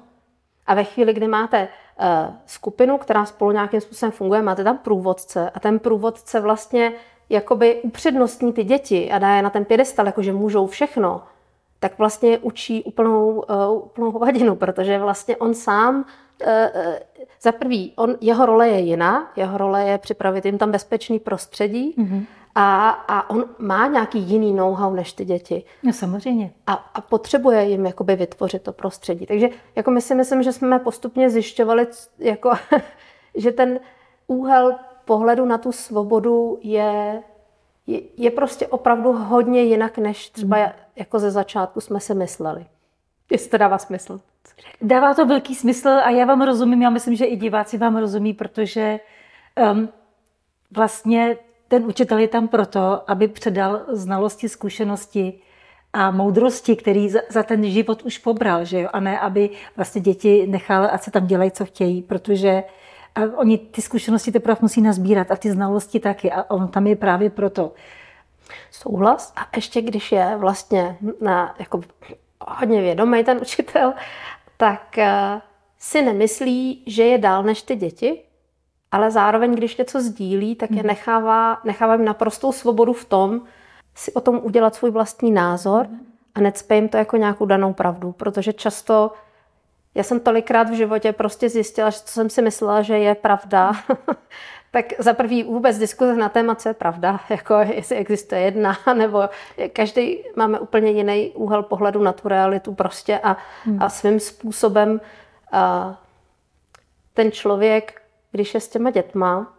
A 0.65 0.73
ve 0.73 0.83
chvíli, 0.83 1.13
kdy 1.13 1.27
máte 1.27 1.67
skupinu, 2.45 2.97
která 2.97 3.25
spolu 3.25 3.51
nějakým 3.51 3.81
způsobem 3.81 4.11
funguje, 4.11 4.41
máte 4.41 4.63
tam 4.63 4.77
průvodce 4.77 5.49
a 5.49 5.59
ten 5.59 5.79
průvodce 5.79 6.39
vlastně 6.39 6.93
jakoby 7.29 7.81
upřednostní 7.81 8.53
ty 8.53 8.63
děti 8.63 9.11
a 9.11 9.19
dá 9.19 9.35
je 9.35 9.41
na 9.41 9.49
ten 9.49 9.65
pědestal, 9.65 10.05
jakože 10.05 10.33
můžou 10.33 10.67
všechno, 10.67 11.23
tak 11.79 11.97
vlastně 11.97 12.37
učí 12.37 12.83
úplnou, 12.83 13.43
uh, 13.49 13.85
úplnou 13.85 14.11
hovadinu, 14.11 14.55
protože 14.55 14.99
vlastně 14.99 15.37
on 15.37 15.53
sám 15.53 15.95
uh, 15.95 16.51
za 17.41 17.51
prvý, 17.51 17.93
on, 17.95 18.15
jeho 18.21 18.45
role 18.45 18.69
je 18.69 18.79
jiná, 18.79 19.31
jeho 19.35 19.57
role 19.57 19.83
je 19.83 19.97
připravit 19.97 20.45
jim 20.45 20.57
tam 20.57 20.71
bezpečný 20.71 21.19
prostředí, 21.19 21.95
mm-hmm 21.97 22.25
a, 22.55 22.89
a 22.89 23.29
on 23.29 23.45
má 23.59 23.87
nějaký 23.87 24.19
jiný 24.19 24.53
know-how 24.53 24.93
než 24.93 25.13
ty 25.13 25.25
děti. 25.25 25.63
No 25.83 25.93
samozřejmě. 25.93 26.53
A, 26.67 26.73
a 26.73 27.01
potřebuje 27.01 27.63
jim 27.63 27.85
jakoby 27.85 28.15
vytvořit 28.15 28.61
to 28.61 28.73
prostředí. 28.73 29.25
Takže 29.25 29.49
jako 29.75 29.91
my 29.91 30.01
si 30.01 30.15
myslím, 30.15 30.43
že 30.43 30.53
jsme 30.53 30.79
postupně 30.79 31.29
zjišťovali, 31.29 31.87
jako, 32.19 32.51
že 33.35 33.51
ten 33.51 33.79
úhel 34.27 34.75
pohledu 35.05 35.45
na 35.45 35.57
tu 35.57 35.71
svobodu 35.71 36.59
je, 36.61 37.23
je, 37.87 38.01
je 38.17 38.31
prostě 38.31 38.67
opravdu 38.67 39.11
hodně 39.11 39.61
jinak, 39.61 39.97
než 39.97 40.29
třeba 40.29 40.57
hmm. 40.57 40.71
jako 40.95 41.19
ze 41.19 41.31
začátku 41.31 41.81
jsme 41.81 41.99
si 41.99 42.15
mysleli. 42.15 42.65
Jestli 43.31 43.49
to 43.49 43.57
dává 43.57 43.77
smysl. 43.77 44.19
Dává 44.81 45.13
to 45.13 45.25
velký 45.25 45.55
smysl 45.55 45.89
a 45.89 46.09
já 46.09 46.25
vám 46.25 46.41
rozumím, 46.41 46.81
já 46.81 46.89
myslím, 46.89 47.15
že 47.15 47.25
i 47.25 47.35
diváci 47.35 47.77
vám 47.77 47.97
rozumí, 47.97 48.33
protože 48.33 48.99
um, 49.71 49.89
vlastně 50.71 51.37
ten 51.71 51.85
učitel 51.85 52.17
je 52.17 52.27
tam 52.27 52.47
proto, 52.47 53.11
aby 53.11 53.27
předal 53.27 53.81
znalosti, 53.87 54.49
zkušenosti 54.49 55.39
a 55.93 56.11
moudrosti, 56.11 56.75
který 56.75 57.09
za 57.09 57.43
ten 57.43 57.63
život 57.63 58.01
už 58.01 58.17
pobral, 58.17 58.65
že 58.65 58.81
jo? 58.81 58.89
a 58.93 58.99
ne, 58.99 59.19
aby 59.19 59.49
vlastně 59.75 60.01
děti 60.01 60.47
nechal, 60.47 60.89
ať 60.91 61.03
se 61.03 61.11
tam 61.11 61.27
dělají, 61.27 61.51
co 61.51 61.65
chtějí, 61.65 62.01
protože 62.01 62.63
a 63.15 63.21
oni 63.37 63.57
ty 63.57 63.81
zkušenosti 63.81 64.31
teprve 64.31 64.57
musí 64.61 64.81
nazbírat 64.81 65.31
a 65.31 65.35
ty 65.35 65.51
znalosti 65.51 65.99
taky 65.99 66.31
a 66.31 66.51
on 66.51 66.67
tam 66.67 66.87
je 66.87 66.95
právě 66.95 67.29
proto. 67.29 67.73
Souhlas 68.71 69.33
a 69.35 69.47
ještě 69.55 69.81
když 69.81 70.11
je 70.11 70.35
vlastně 70.37 70.97
na, 71.21 71.55
jako 71.59 71.81
hodně 72.47 72.81
vědomý 72.81 73.23
ten 73.23 73.37
učitel, 73.41 73.93
tak 74.57 74.97
eh, 74.97 75.41
si 75.79 76.01
nemyslí, 76.01 76.83
že 76.87 77.03
je 77.03 77.17
dál 77.17 77.43
než 77.43 77.61
ty 77.61 77.75
děti, 77.75 78.23
ale 78.91 79.11
zároveň, 79.11 79.55
když 79.55 79.77
něco 79.77 80.01
sdílí, 80.01 80.55
tak 80.55 80.71
je 80.71 80.77
hmm. 80.77 80.87
nechává, 80.87 81.61
nechává 81.63 81.93
jim 81.93 82.05
naprostou 82.05 82.51
svobodu 82.51 82.93
v 82.93 83.05
tom, 83.05 83.41
si 83.95 84.13
o 84.13 84.21
tom 84.21 84.39
udělat 84.43 84.75
svůj 84.75 84.91
vlastní 84.91 85.31
názor 85.31 85.87
a 86.35 86.41
necpe 86.41 86.75
jim 86.75 86.89
to 86.89 86.97
jako 86.97 87.17
nějakou 87.17 87.45
danou 87.45 87.73
pravdu, 87.73 88.11
protože 88.11 88.53
často 88.53 89.11
Já 89.95 90.03
jsem 90.03 90.19
tolikrát 90.19 90.69
v 90.69 90.73
životě 90.73 91.13
prostě 91.13 91.49
zjistila, 91.49 91.89
že 91.89 91.99
co 91.99 92.13
jsem 92.13 92.29
si 92.29 92.41
myslela, 92.41 92.81
že 92.81 92.97
je 92.97 93.15
pravda, 93.15 93.71
tak 94.71 94.85
za 94.99 95.13
prvý 95.13 95.43
vůbec 95.43 95.77
diskuze 95.77 96.15
na 96.15 96.29
téma, 96.29 96.55
co 96.55 96.69
je 96.69 96.73
pravda, 96.73 97.19
jako 97.29 97.53
jestli 97.53 97.95
existuje 97.95 98.41
jedna, 98.41 98.77
nebo 98.93 99.29
každý 99.73 100.23
máme 100.35 100.59
úplně 100.59 100.91
jiný 100.91 101.31
úhel 101.35 101.63
pohledu 101.63 102.03
na 102.03 102.13
tu 102.13 102.27
realitu 102.27 102.73
prostě 102.73 103.19
a, 103.19 103.37
hmm. 103.63 103.83
a 103.83 103.89
svým 103.89 104.19
způsobem 104.19 105.01
a 105.51 105.95
ten 107.13 107.31
člověk, 107.31 108.00
když 108.31 108.53
je 108.53 108.59
s 108.59 108.67
těma 108.67 108.89
dětma, 108.89 109.53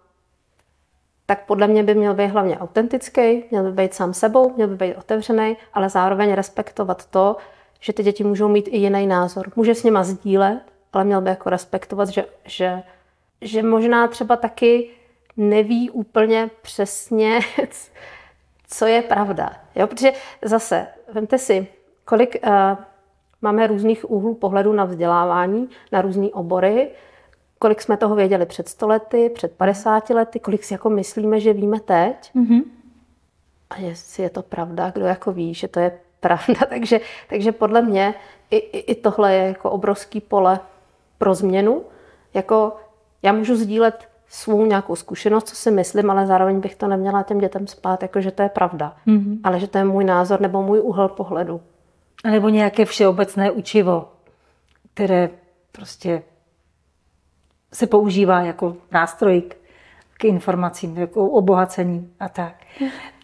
tak 1.26 1.46
podle 1.46 1.68
mě 1.68 1.82
by 1.82 1.94
měl 1.94 2.14
být 2.14 2.26
hlavně 2.26 2.58
autentický, 2.58 3.44
měl 3.50 3.64
by 3.64 3.72
být 3.72 3.94
sám 3.94 4.14
sebou, 4.14 4.52
měl 4.56 4.68
by 4.68 4.76
být 4.76 4.96
otevřený, 4.96 5.56
ale 5.74 5.88
zároveň 5.88 6.32
respektovat 6.32 7.06
to, 7.06 7.36
že 7.80 7.92
ty 7.92 8.02
děti 8.02 8.24
můžou 8.24 8.48
mít 8.48 8.68
i 8.68 8.76
jiný 8.76 9.06
názor. 9.06 9.52
Může 9.56 9.74
s 9.74 9.82
nima 9.82 10.04
sdílet, 10.04 10.62
ale 10.92 11.04
měl 11.04 11.20
by 11.20 11.30
jako 11.30 11.50
respektovat, 11.50 12.08
že, 12.08 12.24
že, 12.44 12.82
že 13.40 13.62
možná 13.62 14.08
třeba 14.08 14.36
taky 14.36 14.90
neví 15.36 15.90
úplně 15.90 16.50
přesně, 16.62 17.40
co 18.66 18.86
je 18.86 19.02
pravda. 19.02 19.52
Jo? 19.74 19.86
Protože 19.86 20.12
zase, 20.42 20.86
vemte 21.12 21.38
si, 21.38 21.66
kolik 22.04 22.36
uh, 22.46 22.52
máme 23.42 23.66
různých 23.66 24.10
úhlů 24.10 24.34
pohledu 24.34 24.72
na 24.72 24.84
vzdělávání, 24.84 25.68
na 25.92 26.00
různé 26.00 26.28
obory, 26.32 26.90
kolik 27.62 27.82
jsme 27.82 27.96
toho 27.96 28.14
věděli 28.14 28.46
před 28.46 28.68
stolety, 28.68 29.30
před 29.34 29.52
50 29.52 30.10
lety, 30.10 30.40
kolik 30.40 30.64
si 30.64 30.74
jako 30.74 30.90
myslíme, 30.90 31.40
že 31.40 31.52
víme 31.52 31.80
teď. 31.80 32.30
Mm-hmm. 32.34 32.62
A 33.70 33.78
jestli 33.78 34.22
je 34.22 34.30
to 34.30 34.42
pravda, 34.42 34.90
kdo 34.90 35.04
jako 35.04 35.32
ví, 35.32 35.54
že 35.54 35.68
to 35.68 35.80
je 35.80 35.92
pravda. 36.20 36.60
takže, 36.68 37.00
takže 37.28 37.52
podle 37.52 37.82
mě 37.82 38.14
i, 38.50 38.56
i, 38.56 38.78
i 38.78 38.94
tohle 38.94 39.34
je 39.34 39.48
jako 39.48 39.70
obrovský 39.70 40.20
pole 40.20 40.60
pro 41.18 41.34
změnu. 41.34 41.82
Jako 42.34 42.76
já 43.22 43.32
můžu 43.32 43.56
sdílet 43.56 44.08
svou 44.28 44.66
nějakou 44.66 44.96
zkušenost, 44.96 45.48
co 45.48 45.56
si 45.56 45.70
myslím, 45.70 46.10
ale 46.10 46.26
zároveň 46.26 46.60
bych 46.60 46.74
to 46.74 46.88
neměla 46.88 47.22
těm 47.22 47.38
dětem 47.38 47.66
spát, 47.66 48.02
jako 48.02 48.20
že 48.20 48.30
to 48.30 48.42
je 48.42 48.48
pravda. 48.48 48.96
Mm-hmm. 49.06 49.38
Ale 49.44 49.60
že 49.60 49.66
to 49.66 49.78
je 49.78 49.84
můj 49.84 50.04
názor 50.04 50.40
nebo 50.40 50.62
můj 50.62 50.80
úhel 50.80 51.08
pohledu. 51.08 51.60
A 52.24 52.30
nebo 52.30 52.48
nějaké 52.48 52.84
všeobecné 52.84 53.50
učivo, 53.50 54.08
které 54.94 55.30
prostě 55.72 56.22
se 57.72 57.86
používá 57.86 58.40
jako 58.40 58.76
nástroj 58.90 59.42
k, 60.18 60.24
informacím, 60.24 60.98
jako 60.98 61.26
obohacení 61.26 62.12
a 62.20 62.28
tak. 62.28 62.54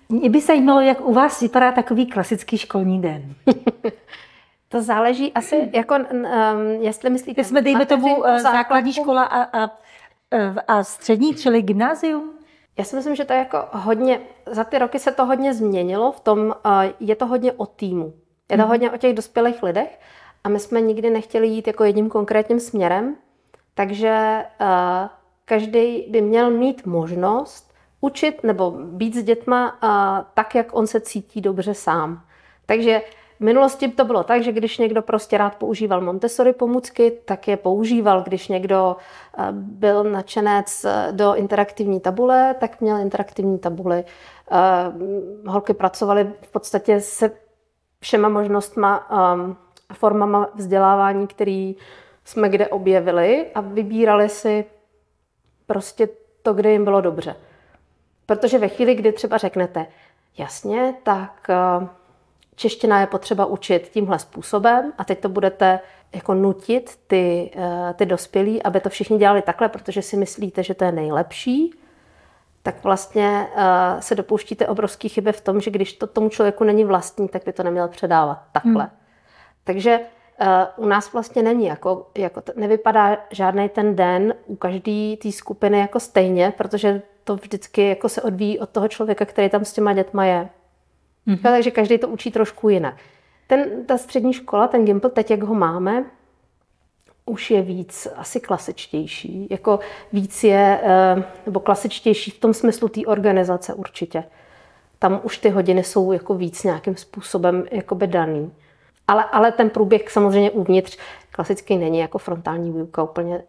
Mě 0.09 0.31
by 0.31 0.41
zajímalo, 0.41 0.81
jak 0.81 1.01
u 1.01 1.13
vás 1.13 1.41
vypadá 1.41 1.73
takový 1.73 2.07
klasický 2.07 2.59
školní 2.59 3.03
den. 3.03 3.35
to 4.69 4.83
záleží 4.83 5.33
asi, 5.33 5.71
jako, 5.73 5.95
um, 5.95 6.25
jestli 6.81 7.11
myslíte... 7.11 7.45
jsme, 7.45 7.63
dejme 7.63 7.87
tomu, 7.87 8.27
eh, 8.27 8.41
základní 8.41 8.93
škola 8.93 9.23
a, 9.25 9.63
a, 9.63 9.71
eh, 10.31 10.55
a 10.69 10.85
střední, 10.85 11.35
čili 11.35 11.63
gymnázium? 11.63 12.33
Já 12.79 12.85
si 12.85 12.97
myslím, 12.97 13.15
že 13.15 13.25
to 13.25 13.33
je 13.33 13.39
jako 13.39 13.65
hodně, 13.73 14.21
za 14.47 14.65
ty 14.65 14.79
roky 14.79 14.99
se 14.99 15.13
to 15.13 15.27
hodně 15.27 15.55
změnilo, 15.55 16.13
v 16.13 16.21
tom 16.21 16.39
uh, 16.39 16.53
je 17.01 17.17
to 17.17 17.27
hodně 17.27 17.53
o 17.53 17.67
týmu. 17.67 18.15
Je 18.51 18.57
to 18.57 18.63
hmm. 18.63 18.71
hodně 18.71 18.91
o 18.91 18.97
těch 18.97 19.15
dospělých 19.15 19.63
lidech 19.63 20.01
a 20.45 20.49
my 20.49 20.61
jsme 20.61 20.81
nikdy 20.81 21.11
nechtěli 21.11 21.49
jít 21.49 21.67
jako 21.67 21.85
jedním 21.85 22.09
konkrétním 22.09 22.61
směrem, 22.61 23.17
takže 23.79 24.45
uh, 24.61 25.09
každý 25.45 26.07
by 26.11 26.21
měl 26.21 26.51
mít 26.51 26.87
možnost 26.87 27.75
učit 28.01 28.45
nebo 28.45 28.71
být 28.71 29.15
s 29.15 29.23
dětma 29.23 29.79
uh, 29.83 30.25
tak, 30.35 30.55
jak 30.55 30.67
on 30.77 30.87
se 30.87 31.01
cítí 31.01 31.41
dobře 31.41 31.75
sám. 31.75 32.23
Takže 32.67 33.03
v 33.37 33.41
minulosti 33.41 33.89
to 33.89 34.05
bylo 34.05 34.25
tak, 34.25 34.43
že 34.43 34.53
když 34.53 34.79
někdo 34.79 35.03
prostě 35.03 35.39
rád 35.39 35.55
používal 35.55 36.01
Montessori 36.01 36.53
pomůcky, 36.53 37.11
tak 37.25 37.49
je 37.49 37.57
používal. 37.57 38.23
Když 38.23 38.49
někdo 38.49 38.97
byl 39.53 40.05
nadšenec 40.05 40.87
do 41.11 41.35
interaktivní 41.35 42.01
tabule, 42.01 42.55
tak 42.61 42.81
měl 42.81 42.97
interaktivní 42.97 43.59
tabuly. 43.59 44.05
Holky 45.47 45.75
pracovaly 45.75 46.33
v 46.41 46.51
podstatě 46.51 47.01
se 47.01 47.31
všema 48.01 48.29
možnostma, 48.29 49.09
formama 49.93 50.49
vzdělávání, 50.55 51.27
který 51.27 51.77
jsme 52.29 52.49
kde 52.49 52.69
objevili 52.69 53.47
a 53.55 53.61
vybírali 53.61 54.29
si 54.29 54.65
prostě 55.67 56.09
to, 56.43 56.55
kde 56.55 56.73
jim 56.73 56.85
bylo 56.85 57.01
dobře. 57.01 57.37
Protože 58.27 58.59
ve 58.59 58.69
chvíli, 58.69 58.95
kdy 58.95 59.13
třeba 59.13 59.39
řeknete, 59.39 59.87
jasně, 60.39 60.95
tak 61.03 61.47
eh, 61.51 61.89
čeština 62.55 63.01
je 63.01 63.07
potřeba 63.07 63.47
učit 63.47 63.89
tímhle 63.89 64.19
způsobem 64.19 64.93
a 64.99 65.05
teď 65.05 65.21
to 65.21 65.29
budete 65.29 65.81
jako 66.15 66.35
nutit 66.35 66.99
ty, 67.07 67.51
eh, 67.57 67.95
ty 67.95 68.07
dospělí, 68.07 68.63
aby 68.63 68.81
to 68.81 68.89
všichni 68.89 69.19
dělali 69.19 69.43
takhle, 69.43 69.69
protože 69.69 70.03
si 70.03 70.17
myslíte, 70.17 70.63
že 70.63 70.75
to 70.75 70.85
je 70.85 70.93
nejlepší, 70.93 71.75
tak 72.63 72.85
vlastně 72.85 73.47
uh, 73.57 74.01
se 74.01 74.15
dopouštíte 74.15 74.69
obrovské 74.69 75.09
chyby 75.09 75.33
v 75.33 75.41
tom, 75.41 75.61
že 75.61 75.71
když 75.71 75.93
to 75.93 76.07
tomu 76.07 76.29
člověku 76.29 76.65
není 76.65 76.85
vlastní, 76.85 77.29
tak 77.29 77.45
by 77.45 77.53
to 77.53 77.63
neměl 77.63 77.89
předávat 77.89 78.43
takhle. 78.53 78.83
Hmm. 78.83 78.93
Takže 79.65 80.01
u 80.77 80.87
nás 80.87 81.13
vlastně 81.13 81.43
není, 81.43 81.67
jako, 81.67 82.07
jako 82.19 82.43
nevypadá 82.57 83.17
žádný 83.31 83.69
ten 83.69 83.97
den 83.97 84.35
u 84.47 84.57
každé 84.57 85.17
té 85.23 85.33
skupiny 85.33 85.79
jako 85.79 86.01
stejně, 86.01 86.53
protože 86.57 87.03
to 87.25 87.37
vždycky 87.37 87.89
jako 87.89 88.09
se 88.09 88.23
odvíjí 88.23 88.59
od 88.59 88.69
toho 88.69 88.89
člověka, 88.89 89.25
který 89.25 89.49
tam 89.49 89.65
s 89.65 89.73
těma 89.73 89.93
dětma 89.93 90.25
je. 90.25 90.49
Mm-hmm. 91.29 91.43
takže 91.43 91.71
každý 91.71 91.99
to 91.99 92.09
učí 92.09 92.31
trošku 92.31 92.69
jinak. 92.69 92.95
Ten, 93.47 93.87
ta 93.87 93.99
střední 93.99 94.33
škola, 94.33 94.69
ten 94.69 94.85
Gimple, 94.85 95.11
teď 95.11 95.31
jak 95.31 95.43
ho 95.43 95.55
máme, 95.55 96.05
už 97.27 97.51
je 97.51 97.63
víc 97.63 98.09
asi 98.17 98.41
klasičtější. 98.41 99.47
Jako 99.51 99.81
víc 100.13 100.45
je, 100.45 100.81
eh, 100.83 101.25
nebo 101.47 101.61
klasičtější 101.61 102.31
v 102.31 102.39
tom 102.39 102.55
smyslu 102.55 102.89
té 102.89 103.01
organizace 103.07 103.75
určitě. 103.75 104.25
Tam 104.99 105.21
už 105.23 105.39
ty 105.39 105.49
hodiny 105.49 105.85
jsou 105.85 106.13
jako 106.13 106.35
víc 106.35 106.65
nějakým 106.65 106.97
způsobem 106.97 107.65
jakoby 107.71 108.07
daný. 108.07 108.53
Ale, 109.09 109.25
ale 109.25 109.53
ten 109.53 109.71
průběh 109.71 110.11
samozřejmě 110.11 110.51
uvnitř 110.51 110.99
klasicky 111.31 111.77
není 111.77 111.99
jako 111.99 112.19
frontální 112.19 112.73
výuka, 112.73 113.03
úplně 113.03 113.43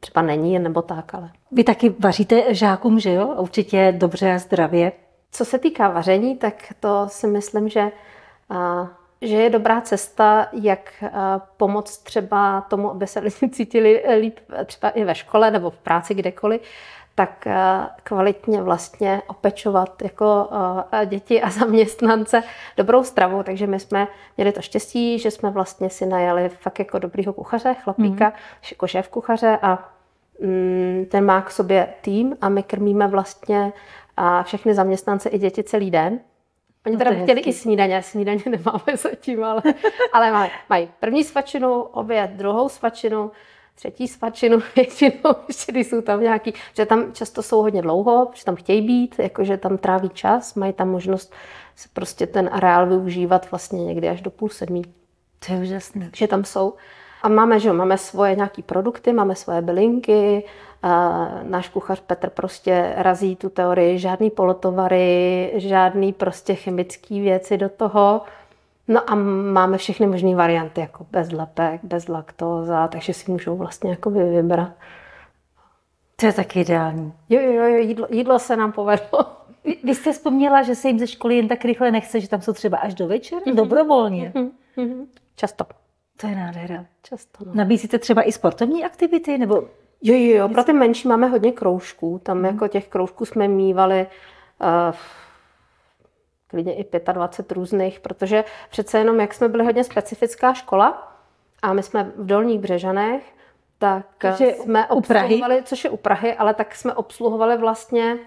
třeba 0.00 0.22
není 0.22 0.58
nebo 0.58 0.82
tak, 0.82 1.14
ale... 1.14 1.30
Vy 1.52 1.64
taky 1.64 1.94
vaříte 1.98 2.54
žákům, 2.54 3.00
že 3.00 3.12
jo? 3.12 3.26
Určitě 3.26 3.94
dobře 3.96 4.34
a 4.34 4.38
zdravě. 4.38 4.92
Co 5.32 5.44
se 5.44 5.58
týká 5.58 5.88
vaření, 5.88 6.36
tak 6.36 6.54
to 6.80 7.04
si 7.08 7.26
myslím, 7.26 7.68
že, 7.68 7.92
a, 8.50 8.88
že 9.22 9.36
je 9.36 9.50
dobrá 9.50 9.80
cesta, 9.80 10.48
jak 10.52 11.04
a, 11.12 11.38
pomoct 11.56 11.98
třeba 11.98 12.60
tomu, 12.60 12.90
aby 12.90 13.06
se 13.06 13.20
lidi 13.20 13.48
cítili 13.50 14.04
líp 14.20 14.38
třeba 14.66 14.90
i 14.90 15.04
ve 15.04 15.14
škole 15.14 15.50
nebo 15.50 15.70
v 15.70 15.78
práci 15.78 16.14
kdekoliv, 16.14 16.60
tak 17.16 17.46
eh, 17.46 17.56
kvalitně 18.02 18.62
vlastně 18.62 19.22
opečovat 19.26 20.02
jako 20.02 20.48
eh, 20.92 21.06
děti 21.06 21.42
a 21.42 21.50
zaměstnance 21.50 22.42
dobrou 22.76 23.04
stravu. 23.04 23.42
Takže 23.42 23.66
my 23.66 23.80
jsme 23.80 24.08
měli 24.36 24.52
to 24.52 24.60
štěstí, 24.60 25.18
že 25.18 25.30
jsme 25.30 25.50
vlastně 25.50 25.90
si 25.90 26.06
najali 26.06 26.48
fakt 26.48 26.78
jako 26.78 26.98
dobrýho 26.98 27.32
kuchaře, 27.32 27.76
chlapíka, 27.84 28.30
mm-hmm. 28.30 28.70
jako 28.70 28.86
šéf 28.86 29.08
kuchaře 29.08 29.58
a 29.62 29.88
mm, 30.40 31.06
ten 31.10 31.24
má 31.24 31.42
k 31.42 31.50
sobě 31.50 31.88
tým 32.00 32.36
a 32.40 32.48
my 32.48 32.62
krmíme 32.62 33.08
vlastně 33.08 33.72
a 34.16 34.42
všechny 34.42 34.74
zaměstnance 34.74 35.28
i 35.28 35.38
děti 35.38 35.62
celý 35.62 35.90
den. 35.90 36.20
Oni 36.86 36.96
no 36.96 36.98
teda 36.98 37.10
chtěli 37.10 37.40
hezký. 37.40 37.50
i 37.50 37.52
snídaně, 37.52 38.02
snídaně 38.02 38.42
nemáme 38.46 38.96
zatím, 38.96 39.44
ale, 39.44 39.62
ale 40.12 40.32
mají, 40.32 40.50
mají 40.70 40.90
první 41.00 41.24
svačinu, 41.24 41.82
oběd, 41.82 42.30
druhou 42.30 42.68
svačinu, 42.68 43.30
třetí 43.76 44.08
svačinu 44.08 44.58
většinou, 44.76 45.34
když 45.68 45.86
jsou 45.86 46.00
tam 46.00 46.20
nějaký, 46.20 46.54
že 46.76 46.86
tam 46.86 47.12
často 47.12 47.42
jsou 47.42 47.62
hodně 47.62 47.82
dlouho, 47.82 48.30
že 48.34 48.44
tam 48.44 48.56
chtějí 48.56 48.82
být, 48.82 49.14
jakože 49.18 49.56
tam 49.56 49.78
tráví 49.78 50.08
čas, 50.08 50.54
mají 50.54 50.72
tam 50.72 50.88
možnost 50.88 51.32
se 51.76 51.88
prostě 51.92 52.26
ten 52.26 52.50
areál 52.52 52.86
využívat 52.86 53.50
vlastně 53.50 53.84
někdy 53.84 54.08
až 54.08 54.20
do 54.20 54.30
půl 54.30 54.48
sedmí. 54.48 54.82
To 55.46 55.52
je 55.52 55.58
úžasné. 55.58 56.10
Že 56.16 56.28
tam 56.28 56.44
jsou. 56.44 56.74
A 57.22 57.28
máme, 57.28 57.60
že 57.60 57.72
máme 57.72 57.98
svoje 57.98 58.34
nějaké 58.34 58.62
produkty, 58.62 59.12
máme 59.12 59.34
svoje 59.34 59.62
bylinky, 59.62 60.44
a 60.82 61.28
náš 61.42 61.68
kuchař 61.68 62.00
Petr 62.00 62.30
prostě 62.30 62.92
razí 62.96 63.36
tu 63.36 63.48
teorii, 63.48 63.98
žádný 63.98 64.30
polotovary, 64.30 65.52
žádný 65.54 66.12
prostě 66.12 66.54
chemické 66.54 67.14
věci 67.14 67.56
do 67.56 67.68
toho. 67.68 68.22
No 68.88 69.10
a 69.10 69.14
máme 69.52 69.78
všechny 69.78 70.06
možné 70.06 70.34
varianty, 70.34 70.80
jako 70.80 71.06
bez 71.10 71.32
lepek, 71.32 71.80
bez 71.82 72.08
laktóza, 72.08 72.88
takže 72.88 73.14
si 73.14 73.30
můžou 73.30 73.56
vlastně 73.56 73.90
jako 73.90 74.10
vybrat. 74.10 74.72
To 76.16 76.26
je 76.26 76.32
taky 76.32 76.60
ideální. 76.60 77.12
Jo, 77.28 77.40
jo, 77.40 77.52
jo, 77.52 77.76
jídlo, 77.76 78.06
jídlo 78.10 78.38
se 78.38 78.56
nám 78.56 78.72
povedlo. 78.72 79.26
Vy, 79.64 79.76
vy 79.84 79.94
jste 79.94 80.12
vzpomněla, 80.12 80.62
že 80.62 80.74
se 80.74 80.88
jim 80.88 80.98
ze 80.98 81.06
školy 81.06 81.36
jen 81.36 81.48
tak 81.48 81.64
rychle 81.64 81.90
nechce, 81.90 82.20
že 82.20 82.28
tam 82.28 82.40
jsou 82.40 82.52
třeba 82.52 82.78
až 82.78 82.94
do 82.94 83.08
večera? 83.08 83.40
Mm-hmm. 83.40 83.54
Dobrovolně? 83.54 84.32
Mm-hmm. 84.76 85.06
Často. 85.36 85.64
To 86.16 86.26
je 86.26 86.36
nádhera. 86.36 86.84
Často. 87.02 87.44
No. 87.44 87.54
Nabízíte 87.54 87.98
třeba 87.98 88.22
i 88.22 88.32
sportovní 88.32 88.84
aktivity? 88.84 89.38
Nebo... 89.38 89.54
Jo, 90.02 90.14
jo, 90.14 90.36
jo. 90.36 90.48
Pro 90.48 90.64
ty 90.64 90.72
menší 90.72 91.08
máme 91.08 91.26
hodně 91.26 91.52
kroužků. 91.52 92.20
Tam 92.22 92.38
mm. 92.38 92.44
jako 92.44 92.68
těch 92.68 92.88
kroužků 92.88 93.24
jsme 93.24 93.48
mývali 93.48 94.06
uh, 94.60 94.94
klidně 96.46 96.74
i 96.74 96.86
25 97.12 97.56
různých, 97.56 98.00
protože 98.00 98.44
přece 98.70 98.98
jenom, 98.98 99.20
jak 99.20 99.34
jsme 99.34 99.48
byli 99.48 99.64
hodně 99.64 99.84
specifická 99.84 100.54
škola, 100.54 101.12
a 101.62 101.72
my 101.72 101.82
jsme 101.82 102.12
v 102.16 102.26
Dolních 102.26 102.60
Břežanech, 102.60 103.22
tak 103.78 104.24
je 104.40 104.54
jsme 104.54 104.88
u 104.88 105.00
Prahy? 105.00 105.26
obsluhovali, 105.26 105.62
což 105.64 105.84
je 105.84 105.90
u 105.90 105.96
Prahy, 105.96 106.34
ale 106.34 106.54
tak 106.54 106.74
jsme 106.74 106.94
obsluhovali 106.94 107.58
vlastně 107.58 108.18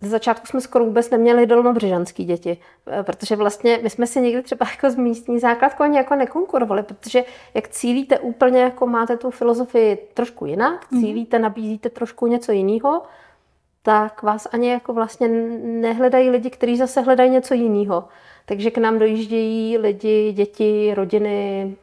ze 0.00 0.08
začátku 0.08 0.46
jsme 0.46 0.60
skoro 0.60 0.84
vůbec 0.84 1.10
neměli 1.10 1.46
dolnobřežanský 1.46 2.24
děti, 2.24 2.58
eh, 2.86 3.02
protože 3.02 3.36
vlastně 3.36 3.78
my 3.82 3.90
jsme 3.90 4.06
si 4.06 4.20
někdy 4.20 4.42
třeba 4.42 4.66
jako 4.70 4.90
z 4.90 4.96
místní 4.96 5.38
základku 5.38 5.82
ani 5.82 5.96
jako 5.96 6.14
nekonkurovali, 6.14 6.82
protože 6.82 7.24
jak 7.54 7.68
cílíte 7.68 8.18
úplně, 8.18 8.60
jako 8.60 8.86
máte 8.86 9.16
tu 9.16 9.30
filozofii 9.30 9.96
trošku 10.14 10.46
jinak, 10.46 10.86
cílíte, 10.88 11.38
nabízíte 11.38 11.90
trošku 11.90 12.26
něco 12.26 12.52
jiného, 12.52 13.02
tak 13.82 14.22
vás 14.22 14.48
ani 14.52 14.70
jako 14.70 14.92
vlastně 14.92 15.28
nehledají 15.58 16.30
lidi, 16.30 16.50
kteří 16.50 16.76
zase 16.76 17.00
hledají 17.00 17.30
něco 17.30 17.54
jiného. 17.54 18.04
Takže 18.44 18.70
k 18.70 18.78
nám 18.78 18.98
dojíždějí 18.98 19.78
lidi, 19.78 20.32
děti, 20.32 20.94
rodiny, 20.94 21.76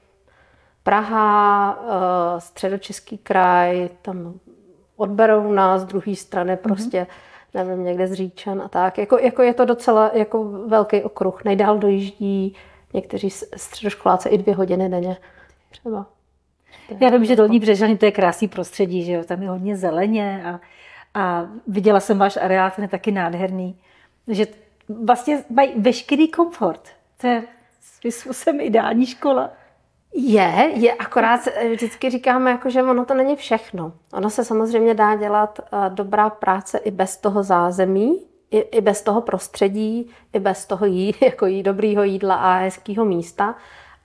Praha, 0.83 1.79
eh, 1.79 2.41
středočeský 2.41 3.17
kraj, 3.17 3.89
tam 4.01 4.39
odberou 4.95 5.51
nás 5.51 5.81
z 5.81 5.85
druhé 5.85 6.15
strany 6.15 6.57
prostě, 6.57 7.01
mm-hmm. 7.01 7.65
nevím, 7.65 7.83
někde 7.83 8.07
z 8.07 8.13
Říčan 8.13 8.61
a 8.61 8.67
tak. 8.67 8.97
Jako, 8.97 9.17
jako 9.17 9.41
je 9.41 9.53
to 9.53 9.65
docela 9.65 10.11
jako 10.13 10.43
velký 10.43 11.03
okruh. 11.03 11.43
Nejdál 11.43 11.77
dojíždí 11.77 12.55
někteří 12.93 13.29
středoškoláci 13.55 14.29
i 14.29 14.37
dvě 14.37 14.55
hodiny 14.55 14.89
denně 14.89 15.17
třeba. 15.71 16.05
Já 16.99 17.09
vím, 17.09 17.25
že 17.25 17.35
Dolní 17.35 17.59
Břežany 17.59 17.97
to 17.97 18.05
je 18.05 18.11
krásný 18.11 18.47
prostředí, 18.47 19.03
že 19.03 19.13
jo? 19.13 19.23
tam 19.23 19.41
je 19.41 19.49
hodně 19.49 19.77
zeleně 19.77 20.43
a, 20.45 20.59
a 21.15 21.47
viděla 21.67 21.99
jsem 21.99 22.17
váš 22.17 22.37
areál, 22.37 22.71
ten 22.75 22.83
je 22.83 22.89
taky 22.89 23.11
nádherný. 23.11 23.79
Že 24.27 24.47
vlastně 25.03 25.43
mají 25.49 25.73
veškerý 25.77 26.27
komfort. 26.27 26.89
To 27.21 27.27
je 27.27 27.43
svým 27.81 28.11
způsobem 28.11 28.61
ideální 28.61 29.05
škola. 29.05 29.51
Je, 30.13 30.71
je, 30.73 30.93
akorát 30.93 31.47
eh, 31.47 31.69
vždycky 31.69 32.09
říkáme, 32.09 32.51
jako, 32.51 32.69
že 32.69 32.83
ono 32.83 33.05
to 33.05 33.13
není 33.13 33.35
všechno. 33.35 33.93
Ono 34.13 34.29
se 34.29 34.45
samozřejmě 34.45 34.93
dá 34.93 35.15
dělat 35.15 35.59
uh, 35.59 35.95
dobrá 35.95 36.29
práce 36.29 36.77
i 36.77 36.91
bez 36.91 37.17
toho 37.17 37.43
zázemí, 37.43 38.21
i, 38.51 38.59
i 38.59 38.81
bez 38.81 39.01
toho 39.01 39.21
prostředí, 39.21 40.11
i 40.33 40.39
bez 40.39 40.65
toho 40.65 40.85
jí, 40.85 41.15
jako 41.21 41.45
jí 41.45 41.63
dobrýho 41.63 42.03
jídla 42.03 42.35
a 42.35 42.57
hezkého 42.57 43.05
místa, 43.05 43.55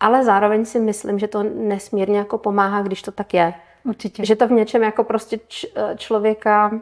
ale 0.00 0.24
zároveň 0.24 0.64
si 0.64 0.80
myslím, 0.80 1.18
že 1.18 1.28
to 1.28 1.42
nesmírně 1.42 2.18
jako 2.18 2.38
pomáhá, 2.38 2.82
když 2.82 3.02
to 3.02 3.12
tak 3.12 3.34
je. 3.34 3.54
Určitě. 3.84 4.24
Že 4.24 4.36
to 4.36 4.48
v 4.48 4.52
něčem 4.52 4.82
jako 4.82 5.04
prostě 5.04 5.38
č, 5.48 5.66
eh, 5.76 5.94
člověka 5.96 6.80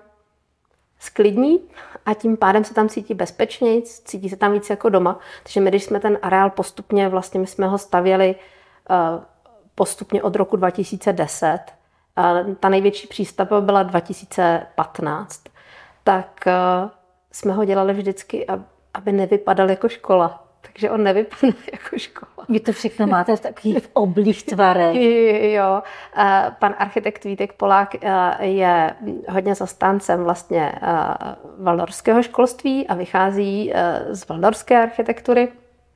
sklidní 0.98 1.60
a 2.06 2.14
tím 2.14 2.36
pádem 2.36 2.64
se 2.64 2.74
tam 2.74 2.88
cítí 2.88 3.14
bezpečněji, 3.14 3.82
cítí 3.82 4.28
se 4.28 4.36
tam 4.36 4.52
víc 4.52 4.70
jako 4.70 4.88
doma. 4.88 5.18
Takže 5.42 5.60
my, 5.60 5.70
když 5.70 5.84
jsme 5.84 6.00
ten 6.00 6.18
areál 6.22 6.50
postupně, 6.50 7.08
vlastně 7.08 7.40
my 7.40 7.46
jsme 7.46 7.66
ho 7.66 7.78
stavěli 7.78 8.34
uh, 8.90 9.24
postupně 9.74 10.22
od 10.22 10.36
roku 10.36 10.56
2010, 10.56 11.58
uh, 12.18 12.54
ta 12.54 12.68
největší 12.68 13.06
přístavba 13.06 13.60
byla 13.60 13.82
2015, 13.82 15.42
tak 16.04 16.44
uh, 16.46 16.90
jsme 17.32 17.52
ho 17.52 17.64
dělali 17.64 17.92
vždycky, 17.92 18.46
aby 18.94 19.12
nevypadal 19.12 19.70
jako 19.70 19.88
škola. 19.88 20.47
Takže 20.60 20.90
on 20.90 21.02
nevypadá 21.02 21.52
jako 21.72 21.98
škola. 21.98 22.46
Vy 22.48 22.60
to 22.60 22.72
všechno 22.72 23.06
máte 23.06 23.36
v 23.36 23.40
takových 23.40 23.88
oblých 23.92 24.42
tvarech. 24.42 24.96
Jo, 25.48 25.82
eh, 26.16 26.52
pan 26.58 26.74
architekt 26.78 27.24
Vítek 27.24 27.52
Polák 27.52 27.94
eh, 27.94 28.46
je 28.46 28.94
hodně 29.28 29.54
zastáncem 29.54 30.24
vlastně 30.24 30.72
eh, 30.74 30.88
valdorského 31.58 32.22
školství 32.22 32.86
a 32.86 32.94
vychází 32.94 33.72
z 34.10 34.28
valdorské 34.28 34.82
architektury. 34.82 35.48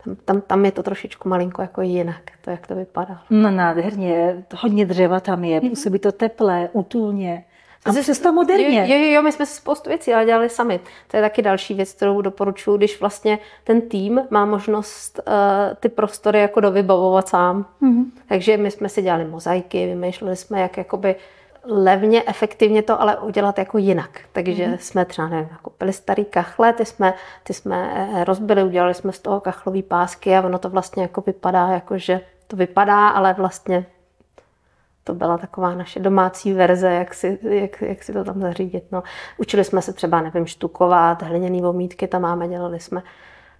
Tam, 0.04 0.16
tam, 0.16 0.40
tam 0.40 0.64
je 0.64 0.72
to 0.72 0.82
trošičku 0.82 1.28
malinko 1.28 1.62
jako 1.62 1.82
jinak, 1.82 2.22
to 2.40 2.50
jak 2.50 2.66
to 2.66 2.74
vypadá. 2.74 3.22
No 3.30 3.50
nádherně, 3.50 4.44
hodně 4.56 4.86
dřeva 4.86 5.20
tam 5.20 5.44
je, 5.44 5.60
působí 5.60 5.98
to 5.98 6.12
teplé, 6.12 6.68
útulně. 6.72 7.44
A 7.84 7.92
přesto 7.92 8.32
moderně. 8.32 8.86
Jo, 8.86 8.98
jo, 8.98 9.12
jo, 9.12 9.22
my 9.22 9.32
jsme 9.32 9.46
si 9.46 9.54
spoustu 9.54 9.88
věcí 9.88 10.14
ale 10.14 10.24
dělali 10.24 10.48
sami. 10.48 10.80
To 11.10 11.16
je 11.16 11.22
taky 11.22 11.42
další 11.42 11.74
věc, 11.74 11.92
kterou 11.92 12.20
doporučuji, 12.20 12.76
když 12.76 13.00
vlastně 13.00 13.38
ten 13.64 13.80
tým 13.80 14.20
má 14.30 14.44
možnost 14.44 15.20
uh, 15.26 15.34
ty 15.80 15.88
prostory 15.88 16.40
jako 16.40 16.60
dovybavovat 16.60 17.28
sám. 17.28 17.66
Mm-hmm. 17.82 18.04
Takže 18.28 18.56
my 18.56 18.70
jsme 18.70 18.88
si 18.88 19.02
dělali 19.02 19.24
mozaiky, 19.24 19.86
vymýšleli 19.86 20.36
jsme, 20.36 20.60
jak 20.60 20.76
jakoby 20.76 21.16
levně, 21.64 22.22
efektivně 22.26 22.82
to 22.82 23.00
ale 23.00 23.18
udělat 23.18 23.58
jako 23.58 23.78
jinak. 23.78 24.20
Takže 24.32 24.66
mm-hmm. 24.66 24.76
jsme 24.76 25.04
třeba 25.04 25.28
nevím, 25.28 25.48
koupili 25.62 25.92
starý 25.92 26.24
kachle, 26.24 26.72
ty 26.72 26.84
jsme, 26.84 27.14
ty 27.42 27.54
jsme 27.54 28.08
eh, 28.14 28.24
rozbili, 28.24 28.64
udělali 28.64 28.94
jsme 28.94 29.12
z 29.12 29.18
toho 29.18 29.40
kachlový 29.40 29.82
pásky 29.82 30.36
a 30.36 30.42
ono 30.42 30.58
to 30.58 30.70
vlastně 30.70 31.02
jako 31.02 31.20
vypadá, 31.20 31.68
jako 31.68 31.98
že 31.98 32.20
to 32.46 32.56
vypadá, 32.56 33.08
ale 33.08 33.34
vlastně 33.34 33.86
to 35.04 35.14
byla 35.14 35.38
taková 35.38 35.74
naše 35.74 36.00
domácí 36.00 36.52
verze, 36.52 36.90
jak 36.90 37.14
si, 37.14 37.38
jak, 37.42 37.82
jak 37.82 38.02
si 38.02 38.12
to 38.12 38.24
tam 38.24 38.40
zařídit. 38.40 38.84
No. 38.92 39.02
Učili 39.38 39.64
jsme 39.64 39.82
se 39.82 39.92
třeba, 39.92 40.20
nevím, 40.20 40.46
štukovat, 40.46 41.22
hliněný 41.22 41.64
omítky 41.64 42.06
tam 42.06 42.22
máme, 42.22 42.48
dělali 42.48 42.80
jsme 42.80 43.02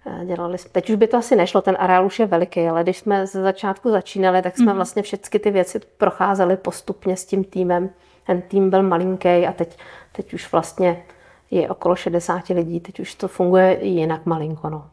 eh, 0.05 0.25
Dělali 0.25 0.57
jsme. 0.57 0.69
Teď 0.71 0.89
už 0.89 0.95
by 0.95 1.07
to 1.07 1.17
asi 1.17 1.35
nešlo, 1.35 1.61
ten 1.61 1.77
areál 1.79 2.05
už 2.05 2.19
je 2.19 2.25
veliký, 2.25 2.67
ale 2.67 2.83
když 2.83 2.97
jsme 2.97 3.27
ze 3.27 3.41
začátku 3.41 3.89
začínali, 3.91 4.41
tak 4.41 4.57
jsme 4.57 4.71
mm. 4.71 4.75
vlastně 4.75 5.01
všechny 5.01 5.39
ty 5.39 5.51
věci 5.51 5.79
procházeli 5.97 6.57
postupně 6.57 7.17
s 7.17 7.25
tím 7.25 7.43
týmem. 7.43 7.89
Ten 8.25 8.41
tým 8.41 8.69
byl 8.69 8.83
malinký 8.83 9.47
a 9.47 9.53
teď, 9.53 9.77
teď 10.11 10.33
už 10.33 10.51
vlastně 10.51 11.03
je 11.51 11.69
okolo 11.69 11.95
60 11.95 12.49
lidí, 12.49 12.79
teď 12.79 12.99
už 12.99 13.15
to 13.15 13.27
funguje 13.27 13.85
jinak 13.85 14.25
malinko. 14.25 14.69
No. 14.69 14.85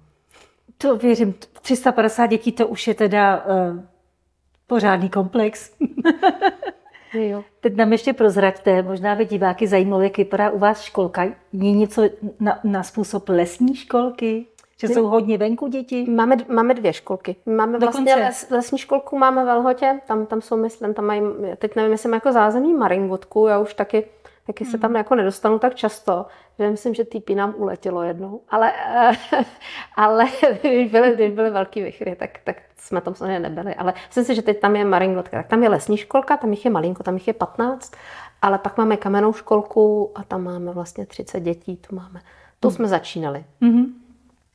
To 0.79 0.97
věřím, 0.97 1.35
350 1.63 2.27
dětí 2.27 2.53
to 2.53 2.67
už 2.67 2.89
je 2.89 2.95
teda 2.95 3.45
uh, 3.45 3.81
pořádný 4.71 5.09
komplex. 5.09 5.71
jo. 7.15 7.45
Teď 7.61 7.77
nám 7.77 7.93
ještě 7.93 8.13
prozraďte, 8.13 8.83
možná 8.83 9.15
by 9.15 9.25
diváky 9.25 9.67
zajímalo, 9.67 10.03
jak 10.03 10.17
vypadá 10.17 10.51
u 10.51 10.59
vás 10.59 10.83
školka. 10.83 11.25
Je 11.53 11.73
něco 11.73 12.03
na, 12.41 12.59
na 12.65 12.83
způsob 12.83 13.29
lesní 13.29 13.75
školky? 13.75 14.47
Že 14.81 14.89
jsou 14.89 15.07
hodně 15.07 15.39
venku 15.39 15.69
děti? 15.69 16.11
Máme, 16.11 16.37
máme 16.49 16.75
dvě 16.75 16.93
školky. 16.93 17.37
Máme 17.47 17.79
Dokonce. 17.79 18.03
vlastně 18.03 18.15
les, 18.25 18.51
lesní 18.51 18.79
školku 18.79 19.19
máme 19.19 19.45
ve 19.45 19.55
Lhotě, 19.55 20.01
tam, 20.07 20.27
tam 20.27 20.41
jsou, 20.41 20.57
myslím, 20.57 20.95
tam 20.95 21.05
mají, 21.05 21.23
teď 21.59 21.77
nevím, 21.77 21.93
jestli 21.93 22.13
jako 22.13 22.33
zázemí 22.33 22.75
Maringotku, 22.75 23.47
já 23.47 23.59
už 23.59 23.75
taky, 23.75 24.05
taky 24.53 24.65
se 24.65 24.79
tam 24.79 24.97
jako 24.97 25.15
nedostanu 25.15 25.59
tak 25.59 25.75
často, 25.75 26.27
že 26.59 26.71
myslím, 26.71 26.95
že 26.95 27.05
týpí 27.05 27.35
nám 27.35 27.55
uletělo 27.57 28.03
jednou, 28.03 28.41
ale, 28.49 28.73
ale 29.97 30.27
když 30.61 30.91
byly, 30.91 31.15
když 31.15 31.31
byly 31.31 31.51
velký 31.51 31.83
vychry, 31.83 32.17
tak, 32.17 32.39
tak 32.45 32.57
jsme 32.77 33.01
tam 33.01 33.15
samozřejmě 33.15 33.41
nebyli, 33.41 33.75
ale 33.75 33.95
myslím 34.07 34.25
si, 34.25 34.35
že 34.35 34.43
teď 34.43 34.61
tam 34.61 34.77
je 34.77 34.85
Maringotka, 34.85 35.37
tak 35.37 35.47
tam 35.47 35.63
je 35.63 35.69
lesní 35.69 35.97
školka, 35.97 36.37
tam 36.37 36.51
jich 36.51 36.65
je 36.65 36.71
malinko, 36.71 37.03
tam 37.03 37.15
jich 37.15 37.29
je 37.29 37.35
15, 37.35 37.93
ale 38.43 38.59
pak 38.59 38.77
máme 38.77 38.97
kamennou 38.97 39.33
školku 39.33 40.13
a 40.15 40.25
tam 40.25 40.43
máme 40.43 40.73
vlastně 40.73 41.07
30 41.07 41.41
dětí, 41.41 41.77
tu 41.77 41.95
máme. 41.95 42.21
To 42.61 42.69
hmm. 42.69 42.77
jsme 42.77 42.89
začínali. 42.89 43.45
Mm-hmm. 43.63 43.87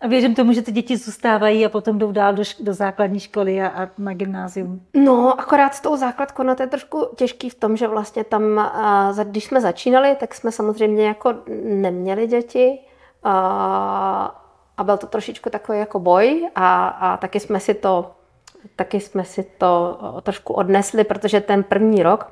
A 0.02 0.08
věřím 0.08 0.36
tomu, 0.36 0.54
že 0.54 0.62
ty 0.62 0.72
děti 0.72 0.98
zůstávají 0.98 1.66
a 1.66 1.70
potom 1.70 2.00
jdou 2.00 2.12
dál 2.12 2.34
do, 2.34 2.44
do 2.60 2.74
základní 2.74 3.20
školy 3.20 3.62
a, 3.62 3.68
a 3.68 3.90
na 3.98 4.14
gymnázium. 4.14 4.82
No, 4.94 5.40
akorát 5.40 5.76
s 5.76 5.82
tou 5.82 5.98
základkou, 5.98 6.44
no 6.44 6.56
to 6.56 6.64
je 6.64 6.68
trošku 6.68 7.08
těžký 7.16 7.50
v 7.50 7.56
tom, 7.56 7.78
že 7.78 7.88
vlastně 7.88 8.24
tam, 8.24 8.60
a, 8.60 9.14
když 9.24 9.46
jsme 9.46 9.62
začínali, 9.62 10.16
tak 10.20 10.36
jsme 10.36 10.52
samozřejmě 10.52 11.08
jako 11.08 11.34
neměli 11.64 12.28
děti 12.28 12.80
a, 13.24 14.42
a 14.78 14.84
byl 14.84 14.98
to 14.98 15.08
trošičku 15.08 15.50
takový 15.50 15.80
jako 15.80 16.00
boj 16.00 16.50
a, 16.56 16.88
a 16.88 17.18
taky 17.18 17.40
jsme 17.40 17.60
si 17.60 17.74
to 17.74 18.12
taky 18.76 19.00
jsme 19.00 19.26
si 19.26 19.44
to 19.58 20.00
trošku 20.22 20.54
odnesli, 20.54 21.04
protože 21.04 21.42
ten 21.42 21.64
první 21.64 22.04
rok, 22.04 22.32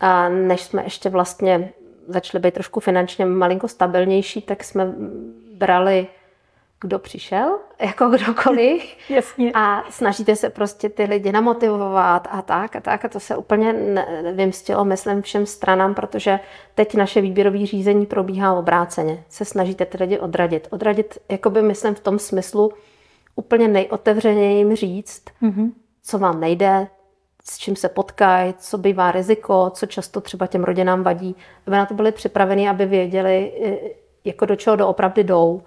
a 0.00 0.28
než 0.28 0.62
jsme 0.62 0.84
ještě 0.84 1.08
vlastně 1.08 1.72
začali 2.08 2.42
být 2.42 2.54
trošku 2.54 2.80
finančně 2.80 3.26
malinko 3.26 3.68
stabilnější, 3.68 4.42
tak 4.42 4.64
jsme 4.64 4.92
brali 5.54 6.06
kdo 6.82 6.98
přišel, 6.98 7.58
jako 7.80 8.08
kdokoliv. 8.08 8.82
Jasně. 9.08 9.52
A 9.54 9.84
snažíte 9.90 10.36
se 10.36 10.50
prostě 10.50 10.88
ty 10.88 11.04
lidi 11.04 11.32
namotivovat 11.32 12.28
a 12.30 12.42
tak 12.42 12.76
a 12.76 12.80
tak. 12.80 13.04
A 13.04 13.08
to 13.08 13.20
se 13.20 13.36
úplně 13.36 13.74
vymstilo, 14.34 14.84
myslím, 14.84 15.22
všem 15.22 15.46
stranám, 15.46 15.94
protože 15.94 16.40
teď 16.74 16.94
naše 16.94 17.20
výběrové 17.20 17.66
řízení 17.66 18.06
probíhá 18.06 18.54
obráceně. 18.54 19.24
Se 19.28 19.44
snažíte 19.44 19.86
ty 19.86 19.98
lidi 19.98 20.18
odradit. 20.18 20.68
Odradit, 20.70 21.18
jakoby 21.28 21.62
myslím 21.62 21.94
v 21.94 22.00
tom 22.00 22.18
smyslu, 22.18 22.72
úplně 23.36 23.68
nejotevřeněji 23.68 24.56
jim 24.58 24.76
říct, 24.76 25.24
mm-hmm. 25.42 25.72
co 26.02 26.18
vám 26.18 26.40
nejde, 26.40 26.88
s 27.44 27.58
čím 27.58 27.76
se 27.76 27.88
potkají, 27.88 28.54
co 28.58 28.78
bývá 28.78 29.12
riziko, 29.12 29.70
co 29.74 29.86
často 29.86 30.20
třeba 30.20 30.46
těm 30.46 30.64
rodinám 30.64 31.02
vadí, 31.02 31.36
aby 31.66 31.76
na 31.76 31.86
to 31.86 31.94
byli 31.94 32.12
připraveni, 32.12 32.68
aby 32.68 32.86
věděli, 32.86 33.52
jako 34.24 34.46
do 34.46 34.56
čeho 34.56 34.76
doopravdy 34.76 35.24
jdou 35.24 35.62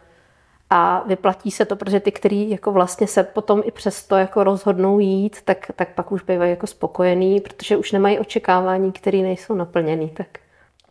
a 0.70 1.04
vyplatí 1.08 1.52
se 1.52 1.66
to, 1.66 1.76
protože 1.76 2.00
ty, 2.00 2.12
kteří 2.12 2.50
jako 2.50 2.72
vlastně 2.72 3.08
se 3.08 3.24
potom 3.24 3.62
i 3.66 3.72
přesto 3.72 4.16
jako 4.16 4.44
rozhodnou 4.44 5.00
jít, 5.00 5.42
tak, 5.42 5.72
tak 5.76 5.94
pak 5.94 6.12
už 6.12 6.22
bývají 6.22 6.50
jako 6.52 6.68
spokojení, 6.68 7.42
protože 7.42 7.78
už 7.78 7.92
nemají 7.92 8.20
očekávání, 8.20 8.92
které 8.92 9.18
nejsou 9.18 9.56
naplněný. 9.56 10.10
Tak. 10.10 10.28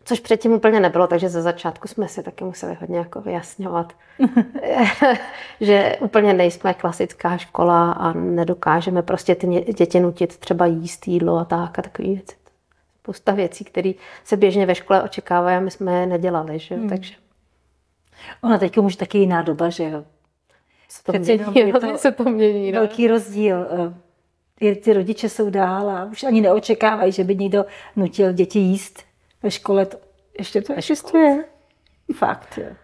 Což 0.05 0.19
předtím 0.19 0.51
úplně 0.53 0.79
nebylo, 0.79 1.07
takže 1.07 1.29
ze 1.29 1.41
začátku 1.41 1.87
jsme 1.87 2.07
si 2.07 2.23
taky 2.23 2.43
museli 2.43 2.77
hodně 2.81 2.97
jako 2.97 3.21
vyjasňovat, 3.21 3.93
že 5.61 5.97
úplně 5.99 6.33
nejsme 6.33 6.73
klasická 6.73 7.37
škola 7.37 7.91
a 7.91 8.13
nedokážeme 8.13 9.01
prostě 9.01 9.35
ty 9.35 9.47
děti 9.77 9.99
nutit 9.99 10.37
třeba 10.37 10.65
jíst 10.65 11.07
jídlo 11.07 11.37
a 11.37 11.45
tak 11.45 11.79
a 11.79 11.81
takové 11.81 12.07
věci. 12.07 12.35
Spousta 12.99 13.31
věcí, 13.31 13.63
které 13.63 13.91
se 14.23 14.37
běžně 14.37 14.65
ve 14.65 14.75
škole 14.75 15.03
očekávají 15.03 15.57
a 15.57 15.59
my 15.59 15.71
jsme 15.71 15.99
je 15.99 16.05
nedělali, 16.05 16.59
že? 16.59 16.75
Hmm. 16.75 16.89
takže 16.89 17.13
Ona 18.41 18.57
teď 18.57 18.77
už 18.77 18.95
taky 18.95 19.17
jiná 19.17 19.41
doba, 19.41 19.69
že 19.69 19.83
jo? 19.83 20.05
Se 20.89 21.03
to 21.03 21.13
mění, 21.13 21.71
to 21.71 21.97
se 21.97 22.11
to 22.11 22.23
mění. 22.23 22.71
No. 22.71 22.79
Velký 22.79 23.07
rozdíl. 23.07 23.67
Eh, 24.61 24.75
ty 24.75 24.93
rodiče 24.93 25.29
jsou 25.29 25.49
dál 25.49 25.89
a 25.89 26.05
už 26.05 26.23
ani 26.23 26.41
neočekávají, 26.41 27.11
že 27.11 27.23
by 27.23 27.35
někdo 27.35 27.65
nutil 27.95 28.33
děti 28.33 28.59
jíst 28.59 29.03
ve 29.43 29.51
škole. 29.51 29.85
To, 29.85 29.97
ještě 30.39 30.61
to 30.61 30.73
existuje. 30.73 31.45
Fakt, 32.15 32.57
jo. 32.57 32.75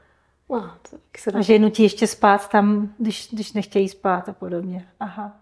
No, 0.49 0.71
to 0.89 1.37
a 1.37 1.41
že 1.41 1.59
nutí 1.59 1.83
ještě 1.83 2.07
spát 2.07 2.49
tam, 2.49 2.93
když, 2.97 3.29
když 3.31 3.53
nechtějí 3.53 3.89
spát 3.89 4.29
a 4.29 4.33
podobně. 4.33 4.87
Aha. 4.99 5.39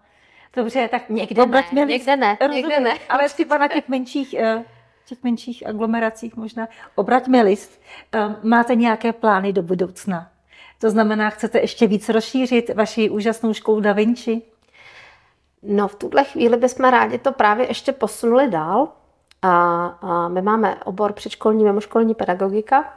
Dobře, 0.56 0.88
tak 0.88 1.08
někde 1.08 1.46
ne, 1.46 1.64
někde 1.86 2.16
ne, 2.16 2.38
někde 2.52 2.80
ne. 2.80 2.94
Ale 3.08 3.28
třeba 3.28 3.58
na 3.58 3.68
těch 3.68 3.88
menších 3.88 4.34
eh, 4.34 4.64
těch 5.10 5.22
menších 5.22 5.66
aglomeracích 5.66 6.36
možná. 6.36 6.68
Obraťme 6.94 7.42
list. 7.42 7.80
Ehm, 8.12 8.36
máte 8.42 8.74
nějaké 8.74 9.12
plány 9.12 9.52
do 9.52 9.62
budoucna? 9.62 10.30
To 10.80 10.90
znamená, 10.90 11.30
chcete 11.30 11.58
ještě 11.60 11.86
víc 11.86 12.08
rozšířit 12.08 12.70
vaši 12.74 13.10
úžasnou 13.10 13.54
školu 13.54 13.80
Da 13.80 13.92
Vinci? 13.92 14.42
No 15.62 15.88
v 15.88 15.94
tuhle 15.94 16.24
chvíli 16.24 16.56
bychom 16.56 16.90
rádi 16.90 17.18
to 17.18 17.32
právě 17.32 17.68
ještě 17.68 17.92
posunuli 17.92 18.50
dál. 18.50 18.88
A, 19.42 19.86
a 19.86 20.28
my 20.28 20.42
máme 20.42 20.76
obor 20.84 21.12
předškolní 21.12 21.64
mimoškolní 21.64 22.14
pedagogika 22.14 22.94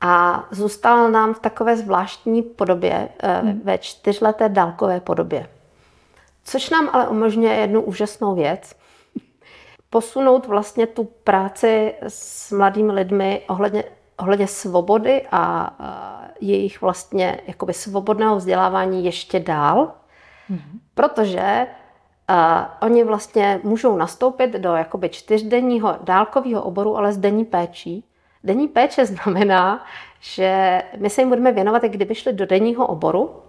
a 0.00 0.44
zůstal 0.50 1.10
nám 1.10 1.34
v 1.34 1.38
takové 1.38 1.76
zvláštní 1.76 2.42
podobě, 2.42 3.08
hmm. 3.22 3.60
ve 3.64 3.78
čtyřleté 3.78 4.48
dálkové 4.48 5.00
podobě. 5.00 5.48
Což 6.44 6.70
nám 6.70 6.90
ale 6.92 7.08
umožňuje 7.08 7.54
jednu 7.54 7.82
úžasnou 7.82 8.34
věc, 8.34 8.79
posunout 9.90 10.46
vlastně 10.46 10.86
tu 10.86 11.04
práci 11.04 11.94
s 12.08 12.52
mladými 12.52 12.92
lidmi 12.92 13.42
ohledně, 13.48 13.84
ohledně 14.16 14.46
svobody 14.46 15.26
a, 15.32 15.74
jejich 16.40 16.80
vlastně 16.80 17.40
jakoby 17.46 17.72
svobodného 17.72 18.36
vzdělávání 18.36 19.04
ještě 19.04 19.40
dál, 19.40 19.92
mm-hmm. 20.50 20.80
protože 20.94 21.66
a, 22.28 22.78
oni 22.82 23.04
vlastně 23.04 23.60
můžou 23.62 23.96
nastoupit 23.96 24.52
do 24.52 24.74
jakoby 24.74 25.08
čtyřdenního 25.08 25.98
dálkového 26.02 26.62
oboru, 26.62 26.96
ale 26.96 27.12
s 27.12 27.18
denní 27.18 27.44
péčí. 27.44 28.04
Denní 28.44 28.68
péče 28.68 29.06
znamená, 29.06 29.84
že 30.20 30.82
my 30.98 31.10
se 31.10 31.20
jim 31.20 31.28
budeme 31.28 31.52
věnovat, 31.52 31.82
jak 31.82 31.92
kdyby 31.92 32.14
šli 32.14 32.32
do 32.32 32.46
denního 32.46 32.86
oboru, 32.86 33.42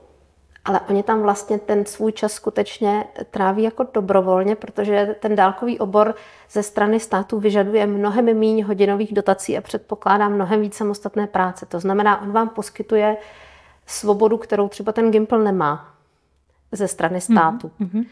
ale 0.66 0.80
oni 0.90 1.04
tam 1.04 1.22
vlastně 1.22 1.60
ten 1.60 1.86
svůj 1.86 2.12
čas 2.12 2.34
skutečně 2.34 3.04
tráví 3.32 3.64
jako 3.64 3.88
dobrovolně, 3.94 4.56
protože 4.56 5.16
ten 5.20 5.36
dálkový 5.36 5.80
obor 5.80 6.16
ze 6.52 6.64
strany 6.64 7.00
státu 7.00 7.40
vyžaduje 7.40 7.88
mnohem 7.88 8.26
méně 8.26 8.66
hodinových 8.66 9.14
dotací 9.14 9.58
a 9.58 9.62
předpokládá 9.62 10.30
mnohem 10.30 10.62
víc 10.62 10.76
samostatné 10.76 11.28
práce. 11.28 11.66
To 11.66 11.80
znamená, 11.80 12.22
on 12.22 12.32
vám 12.32 12.50
poskytuje 12.50 13.18
svobodu, 13.86 14.38
kterou 14.38 14.68
třeba 14.68 14.92
ten 14.92 15.12
Gimpl 15.12 15.38
nemá 15.38 15.94
ze 16.72 16.88
strany 16.88 17.14
mhm, 17.14 17.22
státu. 17.22 17.72
Mm-hmm. 17.82 18.06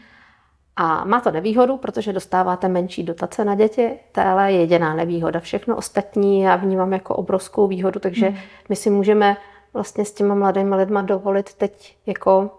A 0.76 1.04
má 1.04 1.20
to 1.20 1.30
nevýhodu, 1.30 1.76
protože 1.76 2.12
dostáváte 2.12 2.68
menší 2.68 3.02
dotace 3.02 3.44
na 3.44 3.54
děti, 3.54 3.98
to 4.12 4.20
je 4.20 4.50
jediná 4.50 4.94
nevýhoda. 4.94 5.40
Všechno 5.40 5.76
ostatní 5.76 6.40
já 6.40 6.56
vnímám 6.56 6.92
jako 6.92 7.16
obrovskou 7.16 7.66
výhodu, 7.66 8.00
takže 8.00 8.30
mm. 8.30 8.36
my 8.68 8.76
si 8.76 8.90
můžeme 8.90 9.36
vlastně 9.74 10.04
s 10.04 10.12
těma 10.12 10.34
mladými 10.34 10.76
lidma 10.76 11.02
dovolit 11.02 11.54
teď 11.54 11.96
jako 12.06 12.50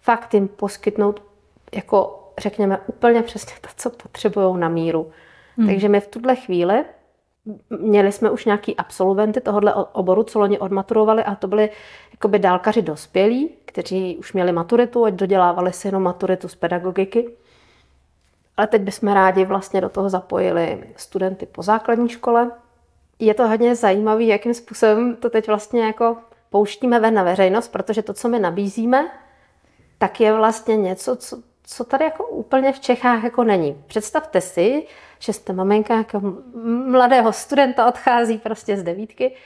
fakt 0.00 0.34
jim 0.34 0.48
poskytnout 0.48 1.22
jako 1.74 2.20
řekněme 2.38 2.78
úplně 2.86 3.22
přesně 3.22 3.52
to, 3.60 3.68
co 3.76 3.90
potřebují 3.90 4.58
na 4.58 4.68
míru. 4.68 5.10
Hmm. 5.56 5.66
Takže 5.68 5.88
my 5.88 6.00
v 6.00 6.06
tuhle 6.06 6.36
chvíli 6.36 6.84
měli 7.68 8.12
jsme 8.12 8.30
už 8.30 8.44
nějaký 8.44 8.76
absolventy 8.76 9.40
tohohle 9.40 9.74
oboru, 9.74 10.22
co 10.22 10.38
loni 10.38 10.58
odmaturovali 10.58 11.24
a 11.24 11.34
to 11.34 11.48
byli 11.48 11.70
jakoby 12.12 12.38
dálkaři 12.38 12.82
dospělí, 12.82 13.50
kteří 13.64 14.16
už 14.16 14.32
měli 14.32 14.52
maturitu 14.52 15.04
a 15.04 15.10
dodělávali 15.10 15.72
si 15.72 15.88
jenom 15.88 16.02
maturitu 16.02 16.48
z 16.48 16.54
pedagogiky. 16.54 17.30
Ale 18.56 18.66
teď 18.66 18.82
bychom 18.82 19.12
rádi 19.12 19.44
vlastně 19.44 19.80
do 19.80 19.88
toho 19.88 20.08
zapojili 20.08 20.84
studenty 20.96 21.46
po 21.46 21.62
základní 21.62 22.08
škole. 22.08 22.50
Je 23.18 23.34
to 23.34 23.48
hodně 23.48 23.74
zajímavé, 23.74 24.24
jakým 24.24 24.54
způsobem 24.54 25.16
to 25.16 25.30
teď 25.30 25.46
vlastně 25.46 25.86
jako 25.86 26.16
pouštíme 26.50 27.00
ven 27.00 27.14
na 27.14 27.22
veřejnost, 27.22 27.68
protože 27.68 28.02
to, 28.02 28.14
co 28.14 28.28
my 28.28 28.38
nabízíme, 28.38 29.10
tak 29.98 30.20
je 30.20 30.32
vlastně 30.32 30.76
něco, 30.76 31.16
co, 31.16 31.42
co 31.62 31.84
tady 31.84 32.04
jako 32.04 32.28
úplně 32.28 32.72
v 32.72 32.80
Čechách 32.80 33.24
jako 33.24 33.44
není. 33.44 33.82
Představte 33.86 34.40
si, 34.40 34.86
že 35.18 35.32
jste 35.32 35.52
maminka 35.52 35.96
jako 35.96 36.20
mladého 36.86 37.32
studenta 37.32 37.88
odchází 37.88 38.38
prostě 38.38 38.76
z 38.76 38.82
devítky 38.82 39.36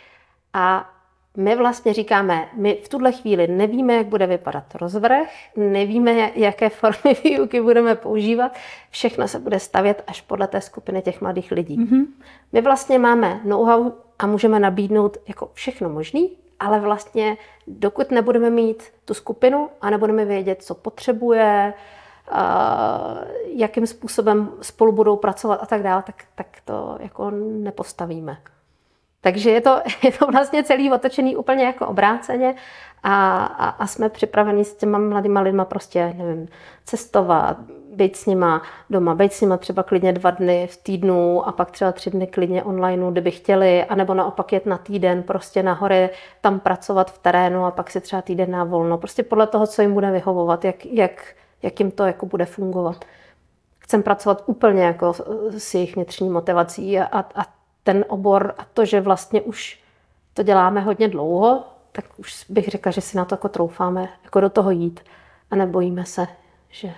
a 0.52 0.90
my 1.36 1.56
vlastně 1.56 1.92
říkáme, 1.92 2.48
my 2.52 2.78
v 2.84 2.88
tuhle 2.88 3.12
chvíli 3.12 3.46
nevíme, 3.46 3.94
jak 3.94 4.06
bude 4.06 4.26
vypadat 4.26 4.74
rozvrh, 4.74 5.28
nevíme, 5.56 6.30
jaké 6.34 6.68
formy 6.68 7.16
výuky 7.24 7.60
budeme 7.60 7.94
používat, 7.94 8.52
všechno 8.90 9.28
se 9.28 9.38
bude 9.38 9.60
stavět 9.60 10.04
až 10.06 10.20
podle 10.20 10.48
té 10.48 10.60
skupiny 10.60 11.02
těch 11.02 11.20
mladých 11.20 11.52
lidí. 11.52 11.78
Mm-hmm. 11.78 12.06
My 12.52 12.60
vlastně 12.60 12.98
máme 12.98 13.40
know-how 13.44 13.92
a 14.18 14.26
můžeme 14.26 14.60
nabídnout 14.60 15.16
jako 15.28 15.50
všechno 15.54 15.88
možné, 15.88 16.20
ale 16.64 16.80
vlastně 16.80 17.36
dokud 17.66 18.10
nebudeme 18.10 18.50
mít 18.50 18.82
tu 19.04 19.14
skupinu 19.14 19.68
a 19.80 19.90
nebudeme 19.90 20.24
vědět, 20.24 20.62
co 20.62 20.74
potřebuje, 20.74 21.74
jakým 23.46 23.86
způsobem 23.86 24.50
spolu 24.60 24.92
budou 24.92 25.16
pracovat 25.16 25.62
a 25.62 25.66
tak 25.66 25.82
dále, 25.82 26.02
tak, 26.02 26.24
tak 26.34 26.46
to 26.64 26.96
jako 27.00 27.30
nepostavíme. 27.30 28.36
Takže 29.20 29.50
je 29.50 29.60
to, 29.60 29.80
je 30.02 30.12
to 30.12 30.26
vlastně 30.26 30.64
celý 30.64 30.92
otočený 30.92 31.36
úplně 31.36 31.64
jako 31.64 31.86
obráceně 31.86 32.54
a, 33.02 33.44
a, 33.44 33.68
a 33.68 33.86
jsme 33.86 34.08
připraveni 34.08 34.64
s 34.64 34.74
těma 34.74 34.98
mladýma 34.98 35.40
lidma 35.40 35.64
prostě, 35.64 36.14
nevím, 36.16 36.48
cestovat, 36.84 37.56
být 37.94 38.16
s 38.16 38.26
nima 38.26 38.62
doma, 38.90 39.14
být 39.14 39.32
s 39.32 39.40
nima 39.40 39.56
třeba 39.56 39.82
klidně 39.82 40.12
dva 40.12 40.30
dny 40.30 40.66
v 40.66 40.76
týdnu 40.76 41.48
a 41.48 41.52
pak 41.52 41.70
třeba 41.70 41.92
tři 41.92 42.10
dny 42.10 42.26
klidně 42.26 42.62
online, 42.62 43.10
kdyby 43.10 43.30
chtěli, 43.30 43.84
anebo 43.84 44.14
naopak 44.14 44.52
jet 44.52 44.66
na 44.66 44.78
týden 44.78 45.22
prostě 45.22 45.62
nahoře, 45.62 46.10
tam 46.40 46.60
pracovat 46.60 47.10
v 47.10 47.18
terénu 47.18 47.64
a 47.64 47.70
pak 47.70 47.90
si 47.90 48.00
třeba 48.00 48.22
týden 48.22 48.50
na 48.50 48.64
volno. 48.64 48.98
Prostě 48.98 49.22
podle 49.22 49.46
toho, 49.46 49.66
co 49.66 49.82
jim 49.82 49.94
bude 49.94 50.10
vyhovovat, 50.10 50.64
jak, 50.64 50.86
jak, 50.86 51.34
jak 51.62 51.80
jim 51.80 51.90
to 51.90 52.06
jako 52.06 52.26
bude 52.26 52.44
fungovat. 52.44 53.04
Chcem 53.78 54.02
pracovat 54.02 54.42
úplně 54.46 54.82
jako 54.82 55.12
s 55.50 55.74
jejich 55.74 55.96
vnitřní 55.96 56.30
motivací 56.30 56.98
a, 56.98 57.24
a 57.34 57.44
ten 57.84 58.04
obor 58.08 58.54
a 58.58 58.66
to, 58.74 58.84
že 58.84 59.00
vlastně 59.00 59.40
už 59.40 59.80
to 60.34 60.42
děláme 60.42 60.80
hodně 60.80 61.08
dlouho, 61.08 61.64
tak 61.92 62.04
už 62.16 62.44
bych 62.48 62.68
řekla, 62.68 62.92
že 62.92 63.00
si 63.00 63.16
na 63.16 63.24
to 63.24 63.34
jako 63.34 63.48
troufáme 63.48 64.08
jako 64.24 64.40
do 64.40 64.50
toho 64.50 64.70
jít 64.70 65.00
a 65.50 65.56
nebojíme 65.56 66.04
se, 66.04 66.26
že 66.70 66.92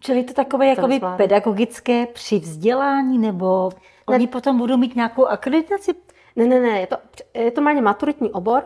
Čili 0.00 0.24
to 0.24 0.32
takové 0.32 0.66
jakoby 0.66 1.00
pedagogické 1.16 2.06
přivzdělání, 2.06 3.18
nebo 3.18 3.70
ne. 4.10 4.16
oni 4.16 4.26
potom 4.26 4.58
budou 4.58 4.76
mít 4.76 4.96
nějakou 4.96 5.26
akreditaci? 5.26 5.94
Ne, 6.36 6.46
ne, 6.46 6.60
ne, 6.60 6.80
je 6.80 6.86
to, 6.86 6.96
je 7.34 7.50
to 7.50 7.60
malý 7.60 7.80
maturitní 7.80 8.30
obor, 8.30 8.62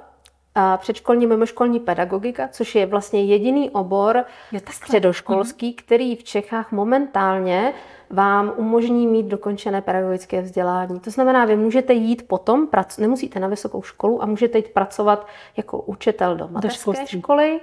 a 0.55 0.77
předškolní 0.77 1.27
mimoškolní 1.27 1.81
pedagogika, 1.81 2.49
což 2.49 2.75
je 2.75 2.87
vlastně 2.87 3.25
jediný 3.25 3.71
obor 3.71 4.25
středoškolský, 4.71 5.67
mm. 5.67 5.75
který 5.77 6.17
v 6.17 6.25
Čechách 6.25 6.73
momentálně 6.73 7.73
vám 8.11 8.53
umožní 8.57 9.07
mít 9.07 9.27
dokončené 9.27 9.83
pedagogické 9.83 10.43
vzdělání. 10.43 11.01
To 11.01 11.11
znamená, 11.11 11.45
vy 11.45 11.57
můžete 11.57 11.93
jít 11.93 12.29
potom, 12.29 12.69
nemusíte 12.99 13.41
na 13.41 13.49
vysokou 13.49 13.83
školu 13.83 14.23
a 14.23 14.27
můžete 14.27 14.59
jít 14.59 14.69
pracovat 14.69 15.27
jako 15.57 15.81
učitel 15.81 16.37
do 16.37 16.49
mateřské 16.49 16.91
do 16.91 17.07
školy, 17.07 17.61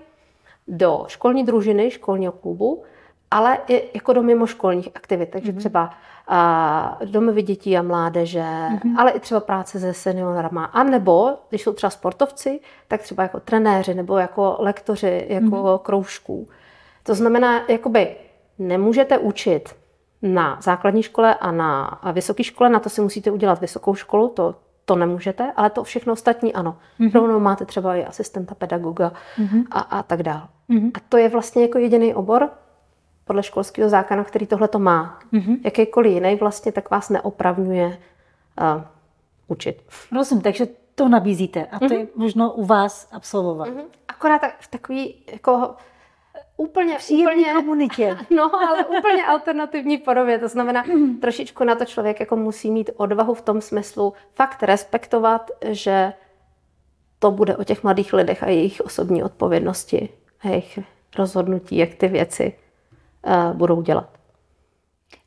do 0.67 1.03
školní 1.08 1.43
družiny, 1.43 1.91
školního 1.91 2.32
klubu, 2.32 2.84
ale 3.32 3.58
i 3.68 3.90
jako 3.94 4.13
do 4.13 4.24
mimoškolních 4.24 4.90
aktivit, 4.96 5.30
takže 5.30 5.52
mm-hmm. 5.52 5.58
třeba 5.58 5.90
a, 6.28 6.98
domovy 7.06 7.42
dětí 7.42 7.78
a 7.78 7.82
mládeže, 7.82 8.40
mm-hmm. 8.44 8.96
ale 8.98 9.12
i 9.12 9.20
třeba 9.20 9.40
práce 9.40 9.80
se 9.80 9.94
seniorama. 9.94 10.66
A 10.66 10.84
nebo, 10.84 11.34
když 11.50 11.62
jsou 11.62 11.74
třeba 11.74 11.90
sportovci, 11.90 12.60
tak 12.88 13.02
třeba 13.02 13.24
jako 13.24 13.40
trenéři 13.40 13.94
nebo 13.94 14.18
jako 14.18 14.56
lektoři, 14.60 15.26
jako 15.30 15.46
mm-hmm. 15.46 15.80
kroužků. 15.80 16.48
To 17.04 17.16
znamená, 17.16 17.62
jakoby 17.68 18.16
nemůžete 18.60 19.18
učit 19.18 19.76
na 20.22 20.58
základní 20.62 21.04
škole 21.04 21.36
a 21.36 21.52
na 21.52 22.02
vysoké 22.12 22.44
škole, 22.44 22.70
na 22.70 22.80
to 22.80 22.90
si 22.90 23.02
musíte 23.02 23.32
udělat 23.32 23.62
vysokou 23.62 23.96
školu, 23.96 24.30
to, 24.30 24.56
to 24.86 24.96
nemůžete, 24.96 25.54
ale 25.56 25.70
to 25.70 25.84
všechno 25.84 26.13
ostatní 26.13 26.54
ano. 26.54 26.78
Mm-hmm. 27.00 27.12
Rovnou 27.13 27.40
máte 27.40 27.66
třeba 27.66 27.96
i 27.96 28.06
asistenta 28.06 28.56
pedagoga 28.56 29.12
mm-hmm. 29.38 29.63
a, 29.72 29.80
a 29.80 30.04
tak 30.04 30.24
dále. 30.24 30.48
Mm-hmm. 30.70 30.92
A 30.96 31.00
to 31.10 31.18
je 31.18 31.30
vlastně 31.30 31.62
jako 31.62 31.78
jediný 31.78 32.13
obor, 32.13 32.50
podle 33.28 33.44
školského 33.44 33.90
zákona, 33.90 34.24
který 34.24 34.48
tohle 34.48 34.68
to 34.68 34.80
má. 34.80 35.20
Mm-hmm. 35.34 35.60
Jakýkoliv 35.63 36.13
jiný 36.13 36.36
vlastně 36.36 36.72
tak 36.72 36.92
vás 36.92 37.10
neopravňuje 37.10 37.88
uh, 37.88 38.82
učit. 39.48 39.82
Rozumím, 40.12 40.42
takže 40.42 40.68
to 40.96 41.10
nabízíte 41.10 41.66
a 41.66 41.80
to 41.80 41.86
mm-hmm. 41.86 42.00
je 42.00 42.08
možno 42.16 42.52
u 42.52 42.66
vás 42.66 43.10
absolvovat. 43.12 43.68
Mm-hmm. 43.68 43.86
Akorát 44.08 44.40
tak, 44.40 44.56
v 44.60 44.68
takový 44.68 45.16
jako 45.32 45.76
úplně, 46.58 46.96
Příjemný 46.96 47.42
úplně, 47.42 47.54
komunitě. 47.54 48.18
No, 48.36 48.56
ale 48.56 48.86
úplně 48.86 49.26
alternativní 49.26 49.98
podobě. 49.98 50.40
To 50.40 50.48
znamená, 50.48 50.84
trošičku 51.22 51.63
na 51.63 51.76
to 51.76 51.86
člověk 51.86 52.20
jako 52.20 52.36
musí 52.36 52.72
mít 52.72 52.90
odvahu 52.98 53.34
v 53.34 53.42
tom 53.42 53.62
smyslu 53.62 54.13
fakt 54.36 54.63
respektovat, 54.63 55.52
že 55.70 56.13
to 57.20 57.32
bude 57.32 57.58
o 57.58 57.63
těch 57.63 57.84
mladých 57.84 58.13
lidech 58.13 58.44
a 58.44 58.48
jejich 58.48 58.82
osobní 58.82 59.24
odpovědnosti 59.24 60.10
a 60.40 60.48
jejich 60.48 60.80
rozhodnutí, 61.18 61.78
jak 61.78 61.94
ty 61.96 62.08
věci 62.08 62.54
budou 63.54 63.82
dělat. 63.82 64.10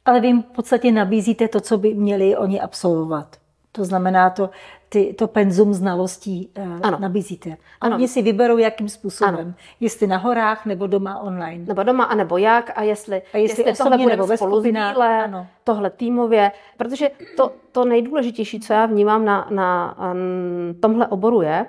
Ale 0.05 0.21
vy 0.21 0.27
jim 0.27 0.43
v 0.43 0.47
podstatě 0.47 0.93
nabízíte 0.93 1.49
to, 1.49 1.61
co 1.61 1.79
by 1.79 1.95
měli 1.95 2.37
oni 2.37 2.61
absolvovat. 2.61 3.37
To 3.73 3.85
znamená, 3.85 4.31
to, 4.31 4.51
ty, 4.89 5.15
to 5.19 5.29
penzum 5.29 5.75
znalostí 5.75 6.51
uh, 6.59 6.79
ano. 6.83 6.99
nabízíte. 7.01 7.51
A 7.51 7.57
ano. 7.81 7.97
oni 7.97 8.09
si 8.09 8.23
vyberou, 8.23 8.59
jakým 8.59 8.89
způsobem. 8.89 9.35
Ano. 9.35 9.55
Jestli 9.81 10.07
na 10.07 10.17
horách, 10.17 10.67
nebo 10.67 10.87
doma 10.87 11.19
online. 11.19 11.65
Nebo 11.65 11.83
doma, 11.83 12.05
anebo 12.05 12.39
jak, 12.39 12.73
a 12.79 12.83
jestli, 12.83 13.23
a 13.33 13.37
jestli, 13.37 13.65
jestli 13.67 13.85
tohle 13.85 13.99
bude 13.99 14.17
nebo 14.17 14.37
spolu 14.37 14.61
sdíle, 14.61 15.25
ano. 15.25 15.47
tohle 15.65 15.91
týmově. 15.91 16.53
Protože 16.77 17.11
to, 17.37 17.53
to 17.73 17.85
nejdůležitější, 17.85 18.61
co 18.61 18.73
já 18.73 18.87
vnímám 18.87 19.25
na, 19.25 19.49
na 19.51 19.97
um, 20.13 20.81
tomhle 20.81 21.07
oboru 21.07 21.43
je, 21.43 21.67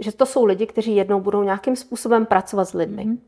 že 0.00 0.12
to 0.12 0.26
jsou 0.26 0.44
lidi, 0.44 0.66
kteří 0.66 0.96
jednou 0.96 1.20
budou 1.20 1.42
nějakým 1.42 1.76
způsobem 1.76 2.26
pracovat 2.26 2.64
s 2.64 2.72
lidmi. 2.72 3.04
Mm-hmm. 3.04 3.18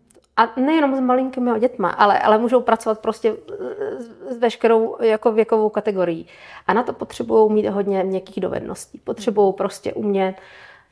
A 0.41 0.61
nejenom 0.61 0.97
s 0.97 1.01
malinkými 1.01 1.61
dětma, 1.61 1.91
ale, 1.91 2.19
ale 2.19 2.39
můžou 2.39 2.61
pracovat 2.61 2.99
prostě 2.99 3.37
s 4.29 4.37
veškerou 4.37 4.97
jako 5.01 5.33
věkovou 5.33 5.69
kategorií. 5.69 6.27
A 6.67 6.73
na 6.73 6.83
to 6.83 6.93
potřebují 6.93 7.53
mít 7.53 7.69
hodně 7.69 8.05
měkkých 8.05 8.41
dovedností. 8.41 8.99
Potřebují 9.05 9.53
prostě 9.53 9.93
umět 9.93 10.35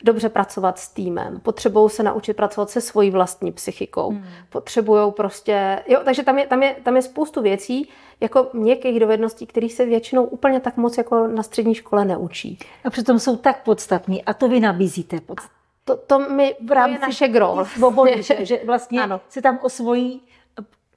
dobře 0.03 0.29
pracovat 0.29 0.79
s 0.79 0.89
týmem, 0.89 1.39
potřebují 1.39 1.89
se 1.89 2.03
naučit 2.03 2.33
pracovat 2.33 2.69
se 2.69 2.81
svojí 2.81 3.11
vlastní 3.11 3.51
psychikou, 3.51 4.09
hmm. 4.09 4.23
potřebují 4.49 5.11
prostě, 5.11 5.83
jo, 5.87 5.99
takže 6.05 6.23
tam 6.23 6.39
je, 6.39 6.47
tam, 6.47 6.63
je, 6.63 6.75
tam 6.83 6.95
je 6.95 7.01
spoustu 7.01 7.41
věcí, 7.41 7.89
jako 8.21 8.47
měkkých 8.53 8.99
dovedností, 8.99 9.45
kterých 9.45 9.73
se 9.73 9.85
většinou 9.85 10.23
úplně 10.23 10.59
tak 10.59 10.77
moc 10.77 10.97
jako 10.97 11.27
na 11.27 11.43
střední 11.43 11.75
škole 11.75 12.05
neučí. 12.05 12.59
A 12.85 12.89
přitom 12.89 13.19
jsou 13.19 13.35
tak 13.35 13.63
podstatní 13.63 14.23
a 14.23 14.33
to 14.33 14.49
vy 14.49 14.59
nabízíte. 14.59 15.21
Podstatní. 15.21 15.58
To, 15.89 15.97
to, 15.97 16.19
my, 16.19 16.55
v 16.65 16.71
rámci 16.71 16.97
to 16.97 17.03
je 17.03 17.07
naše 17.07 17.27
gro. 17.27 17.65
Svobody, 17.65 18.23
že, 18.23 18.45
že 18.45 18.59
vlastně 18.65 19.03
ano. 19.03 19.21
se 19.29 19.41
tam 19.41 19.59
osvojí 19.61 20.21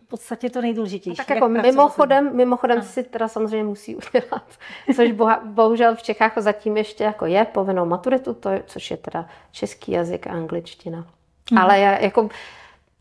v 0.05 0.09
podstatě 0.09 0.51
to 0.51 0.61
nejdůležitější. 0.61 1.17
Tak 1.17 1.31
jako 1.31 1.49
mimochodem, 1.49 2.37
mimochodem 2.37 2.79
ano. 2.79 2.87
si 2.87 3.03
teda 3.03 3.29
samozřejmě 3.29 3.65
musí 3.65 3.97
udělat, 3.97 4.45
což 4.97 5.13
boha, 5.13 5.41
bohužel 5.45 5.97
v 5.97 6.03
Čechách 6.03 6.33
zatím 6.37 6.77
ještě 6.77 7.05
jako 7.05 7.27
je 7.27 7.45
povinnou 7.45 7.85
maturitu, 7.85 8.35
to 8.35 8.49
je, 8.49 8.63
což 8.67 8.91
je 8.91 8.97
teda 8.97 9.29
český 9.51 9.93
jazyk 9.93 10.27
a 10.27 10.31
angličtina. 10.31 11.07
Hmm. 11.51 11.59
Ale 11.59 11.79
já 11.79 11.99
jako 11.99 12.29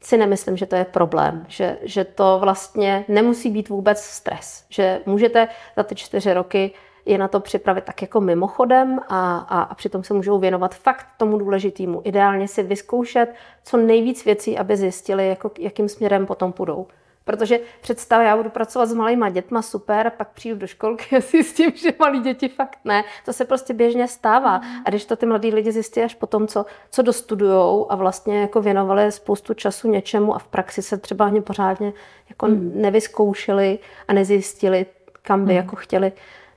si 0.03 0.17
nemyslím, 0.17 0.57
že 0.57 0.65
to 0.65 0.75
je 0.75 0.85
problém, 0.85 1.45
že, 1.47 1.77
že 1.81 2.03
to 2.03 2.37
vlastně 2.41 3.05
nemusí 3.07 3.49
být 3.49 3.69
vůbec 3.69 4.01
stres, 4.01 4.65
že 4.69 5.01
můžete 5.05 5.47
za 5.75 5.83
ty 5.83 5.95
čtyři 5.95 6.33
roky 6.33 6.71
je 7.05 7.17
na 7.17 7.27
to 7.27 7.39
připravit 7.39 7.83
tak 7.83 8.01
jako 8.01 8.21
mimochodem 8.21 8.99
a, 9.07 9.37
a, 9.37 9.61
a 9.61 9.75
přitom 9.75 10.03
se 10.03 10.13
můžou 10.13 10.39
věnovat 10.39 10.75
fakt 10.75 11.05
tomu 11.17 11.37
důležitému. 11.37 12.01
Ideálně 12.03 12.47
si 12.47 12.63
vyzkoušet 12.63 13.33
co 13.63 13.77
nejvíc 13.77 14.25
věcí, 14.25 14.57
aby 14.57 14.77
zjistili, 14.77 15.29
jako, 15.29 15.51
jakým 15.59 15.89
směrem 15.89 16.25
potom 16.25 16.53
půjdou. 16.53 16.87
Protože 17.23 17.59
představ, 17.81 18.23
já 18.23 18.37
budu 18.37 18.49
pracovat 18.49 18.85
s 18.85 18.93
malýma 18.93 19.29
dětma, 19.29 19.61
super, 19.61 20.11
pak 20.17 20.29
přijdu 20.29 20.59
do 20.59 20.67
školky 20.67 21.15
a 21.17 21.19
zjistím, 21.19 21.71
že 21.75 21.93
malí 21.99 22.19
děti 22.19 22.49
fakt 22.49 22.79
ne. 22.85 23.03
To 23.25 23.33
se 23.33 23.45
prostě 23.45 23.73
běžně 23.73 24.07
stává. 24.07 24.61
A 24.85 24.89
když 24.89 25.05
to 25.05 25.15
ty 25.15 25.25
mladí 25.25 25.51
lidi 25.51 25.71
zjistí 25.71 26.01
až 26.01 26.15
potom, 26.15 26.47
co, 26.47 26.65
co 26.91 27.01
dostudujou 27.01 27.91
a 27.91 27.95
vlastně 27.95 28.41
jako 28.41 28.61
věnovali 28.61 29.11
spoustu 29.11 29.53
času 29.53 29.91
něčemu 29.91 30.35
a 30.35 30.39
v 30.39 30.47
praxi 30.47 30.81
se 30.81 30.97
třeba 30.97 31.25
ani 31.25 31.41
pořádně 31.41 31.93
jako 32.29 32.45
hmm. 32.45 32.71
nevyzkoušeli 32.75 33.79
a 34.07 34.13
nezjistili, 34.13 34.85
kam 35.21 35.45
by 35.45 35.53
hmm. 35.53 35.63
jako 35.63 35.75
chtěli, 35.75 36.11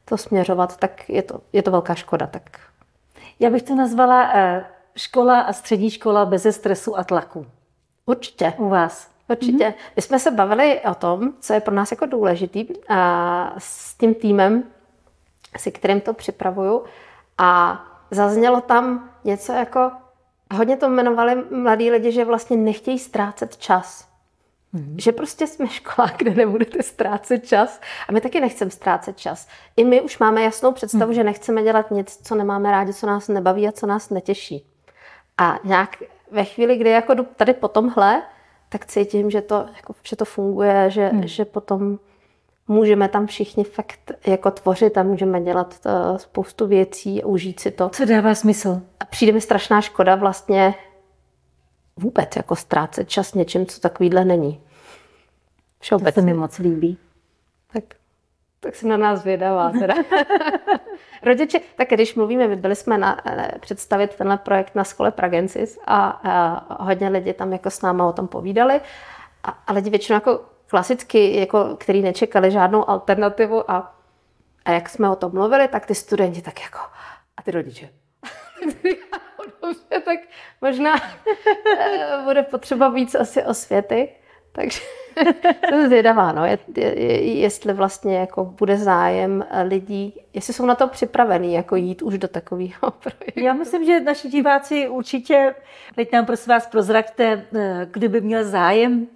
to 0.04 0.16
směřovat, 0.16 0.76
tak 0.76 1.08
je 1.08 1.22
to, 1.22 1.40
je 1.52 1.62
to 1.62 1.70
velká 1.70 1.94
škoda. 1.94 2.26
Tak. 2.26 2.60
Já 3.40 3.50
bych 3.50 3.62
to 3.62 3.74
nazvala 3.74 4.30
eh, 4.34 4.64
škola 4.96 5.40
a 5.40 5.52
střední 5.52 5.90
škola 5.90 6.24
bez 6.24 6.46
stresu 6.50 6.98
a 6.98 7.04
tlaku. 7.04 7.46
Určitě. 8.06 8.52
U 8.58 8.68
vás. 8.68 9.10
Určitě. 9.28 9.64
Mm-hmm. 9.64 9.92
My 9.96 10.02
jsme 10.02 10.18
se 10.18 10.30
bavili 10.30 10.80
o 10.90 10.94
tom, 10.94 11.32
co 11.40 11.52
je 11.52 11.60
pro 11.60 11.74
nás 11.74 11.90
jako 11.90 12.06
důležitý 12.06 12.66
a 12.88 13.54
s 13.58 13.94
tím 13.94 14.14
týmem, 14.14 14.62
si 15.56 15.72
kterým 15.72 16.00
to 16.00 16.14
připravuju. 16.14 16.84
A 17.38 17.80
zaznělo 18.10 18.60
tam 18.60 19.10
něco 19.24 19.52
jako, 19.52 19.92
hodně 20.54 20.76
to 20.76 20.86
jmenovali 20.86 21.44
mladí 21.50 21.90
lidi, 21.90 22.12
že 22.12 22.24
vlastně 22.24 22.56
nechtějí 22.56 22.98
ztrácet 22.98 23.56
čas. 23.56 24.08
Mm-hmm. 24.74 24.94
Že 24.98 25.12
prostě 25.12 25.46
jsme 25.46 25.68
škola, 25.68 26.10
kde 26.18 26.34
nebudete 26.34 26.82
ztrácet 26.82 27.46
čas. 27.46 27.80
A 28.08 28.12
my 28.12 28.20
taky 28.20 28.40
nechceme 28.40 28.70
ztrácet 28.70 29.18
čas. 29.18 29.48
I 29.76 29.84
my 29.84 30.00
už 30.00 30.18
máme 30.18 30.42
jasnou 30.42 30.72
představu, 30.72 31.12
mm-hmm. 31.12 31.14
že 31.14 31.24
nechceme 31.24 31.62
dělat 31.62 31.90
nic, 31.90 32.20
co 32.22 32.34
nemáme 32.34 32.70
rádi, 32.70 32.92
co 32.92 33.06
nás 33.06 33.28
nebaví 33.28 33.68
a 33.68 33.72
co 33.72 33.86
nás 33.86 34.10
netěší. 34.10 34.66
A 35.38 35.58
nějak 35.64 35.96
ve 36.30 36.44
chvíli, 36.44 36.76
kdy 36.76 36.90
jako 36.90 37.14
jdu 37.14 37.26
tady 37.36 37.52
po 37.52 37.68
tomhle, 37.68 38.22
tak 38.68 38.86
cítím, 38.86 39.30
že 39.30 39.40
to, 39.40 39.66
jako, 39.76 39.94
že 40.02 40.16
to 40.16 40.24
funguje, 40.24 40.90
že, 40.90 41.10
mm. 41.12 41.26
že 41.26 41.44
potom 41.44 41.98
můžeme 42.68 43.08
tam 43.08 43.26
všichni 43.26 43.64
fakt 43.64 44.12
jako 44.26 44.50
tvořit 44.50 44.98
a 44.98 45.02
můžeme 45.02 45.40
dělat 45.40 45.80
to, 45.80 45.90
spoustu 46.16 46.66
věcí 46.66 47.22
a 47.22 47.26
užít 47.26 47.60
si 47.60 47.70
to. 47.70 47.88
Co 47.88 48.04
dává 48.04 48.34
smysl? 48.34 48.80
A 49.00 49.04
přijde 49.04 49.32
mi 49.32 49.40
strašná 49.40 49.80
škoda 49.80 50.14
vlastně 50.14 50.74
vůbec 51.96 52.36
jako 52.36 52.56
ztrácet 52.56 53.08
čas 53.08 53.34
něčím, 53.34 53.66
co 53.66 53.80
takovýhle 53.80 54.24
není. 54.24 54.60
Všeobecně. 55.80 56.12
To 56.12 56.20
se 56.20 56.26
mi 56.26 56.34
moc 56.34 56.58
líbí. 56.58 56.98
Tak, 57.72 57.84
tak 58.60 58.74
jsem 58.74 58.88
na 58.88 58.96
nás 58.96 59.24
vědavá 59.24 59.70
teda. 59.70 59.94
Rodiče, 61.22 61.60
tak 61.76 61.88
když 61.88 62.14
mluvíme, 62.14 62.48
my 62.48 62.56
byli 62.56 62.76
jsme 62.76 62.98
na, 62.98 63.20
eh, 63.26 63.58
představit 63.60 64.14
tenhle 64.14 64.38
projekt 64.38 64.74
na 64.74 64.84
škole 64.84 65.10
Pragensis 65.10 65.78
a, 65.86 66.08
a 66.08 66.84
hodně 66.84 67.08
lidí 67.08 67.32
tam 67.32 67.52
jako 67.52 67.70
s 67.70 67.82
náma 67.82 68.08
o 68.08 68.12
tom 68.12 68.28
povídali 68.28 68.80
a, 69.44 69.50
a 69.66 69.72
lidi 69.72 69.90
většinou 69.90 70.16
jako 70.16 70.40
klasicky, 70.66 71.36
jako, 71.36 71.76
který 71.76 72.02
nečekali 72.02 72.50
žádnou 72.50 72.90
alternativu 72.90 73.70
a, 73.70 73.94
a 74.64 74.70
jak 74.70 74.88
jsme 74.88 75.10
o 75.10 75.16
tom 75.16 75.32
mluvili, 75.32 75.68
tak 75.68 75.86
ty 75.86 75.94
studenti 75.94 76.42
tak 76.42 76.62
jako 76.62 76.78
a 77.36 77.42
ty 77.42 77.50
rodiče. 77.50 77.88
Dobře, 79.62 80.00
tak 80.04 80.20
možná 80.60 80.94
eh, 81.78 82.22
bude 82.24 82.42
potřeba 82.42 82.88
víc 82.88 83.14
asi 83.14 83.44
osvěty. 83.44 84.08
Takže 84.52 84.80
jsem 85.68 85.86
zvědavá, 85.86 86.32
no, 86.32 86.44
je, 86.44 86.58
je, 86.76 87.40
jestli 87.40 87.72
vlastně 87.72 88.16
jako 88.16 88.44
bude 88.44 88.76
zájem 88.76 89.44
lidí, 89.64 90.14
jestli 90.32 90.52
jsou 90.52 90.66
na 90.66 90.74
to 90.74 90.88
připravení, 90.88 91.54
jako 91.54 91.76
jít 91.76 92.02
už 92.02 92.18
do 92.18 92.28
takového 92.28 92.90
projektu. 93.02 93.40
Já 93.40 93.52
myslím, 93.52 93.84
že 93.84 94.00
naši 94.00 94.28
diváci 94.28 94.88
určitě, 94.88 95.54
teď 95.94 96.12
nám 96.12 96.26
prosím 96.26 96.50
vás 96.50 96.66
prozraďte, 96.66 97.46
eh, 97.56 97.86
kdyby 97.90 98.20
měl 98.20 98.44
zájem 98.44 99.06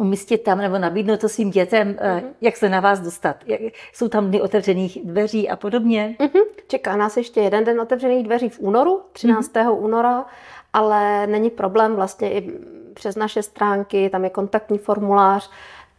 umístit 0.00 0.38
tam 0.38 0.58
nebo 0.58 0.78
nabídnout 0.78 1.20
to 1.20 1.28
svým 1.28 1.50
dětem, 1.50 1.94
mm-hmm. 1.94 2.22
jak 2.40 2.56
se 2.56 2.68
na 2.68 2.80
vás 2.80 3.00
dostat. 3.00 3.36
Jak, 3.46 3.60
jsou 3.92 4.08
tam 4.08 4.28
dny 4.28 4.40
otevřených 4.40 4.98
dveří 5.04 5.48
a 5.48 5.56
podobně? 5.56 6.16
Mm-hmm. 6.18 6.42
Čeká 6.68 6.96
nás 6.96 7.16
ještě 7.16 7.40
jeden 7.40 7.64
den 7.64 7.80
otevřených 7.80 8.24
dveří 8.24 8.48
v 8.48 8.60
únoru, 8.60 9.02
13. 9.12 9.52
Mm-hmm. 9.52 9.78
února, 9.78 10.24
ale 10.72 11.26
není 11.26 11.50
problém 11.50 11.94
vlastně 11.94 12.32
i 12.32 12.52
přes 12.94 13.16
naše 13.16 13.42
stránky, 13.42 14.10
tam 14.10 14.24
je 14.24 14.30
kontaktní 14.30 14.78
formulář, 14.78 15.50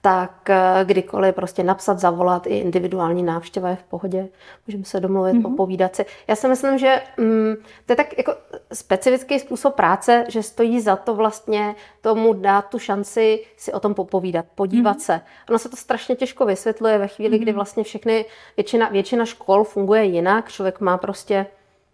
tak 0.06 0.50
eh, 0.50 0.86
kdykoliv 0.86 1.36
prostě 1.36 1.64
napsat, 1.64 2.00
zavolat, 2.00 2.48
i 2.48 2.58
individuální 2.58 3.24
návštěva 3.24 3.70
je 3.70 3.76
v 3.76 3.84
pohodě. 3.84 4.28
Můžeme 4.68 4.84
se 4.84 5.00
domluvit, 5.00 5.34
mm-hmm. 5.34 5.42
popovídat 5.42 5.96
si. 5.96 6.06
Já 6.28 6.36
si 6.36 6.48
myslím, 6.48 6.78
že 6.78 7.02
mm, 7.18 7.56
to 7.86 7.92
je 7.92 7.96
tak 7.96 8.18
jako 8.18 8.36
specifický 8.74 9.40
způsob 9.40 9.76
práce, 9.76 10.26
že 10.28 10.44
stojí 10.44 10.82
za 10.82 10.96
to 10.96 11.16
vlastně 11.16 11.76
tomu 12.02 12.34
dát 12.34 12.62
tu 12.62 12.80
šanci 12.80 13.46
si 13.58 13.74
o 13.74 13.80
tom 13.80 13.94
popovídat, 13.94 14.46
podívat 14.56 14.98
mm-hmm. 14.98 15.06
se. 15.06 15.22
Ono 15.50 15.60
se 15.60 15.70
to 15.70 15.76
strašně 15.76 16.16
těžko 16.16 16.46
vysvětluje 16.46 16.98
ve 16.98 17.08
chvíli, 17.08 17.38
mm-hmm. 17.38 17.42
kdy 17.42 17.52
vlastně 17.52 17.84
všechny, 17.84 18.26
většina, 18.58 18.90
většina 18.90 19.26
škol 19.26 19.64
funguje 19.64 20.04
jinak. 20.04 20.52
Člověk 20.52 20.80
má 20.80 20.98
prostě 20.98 21.46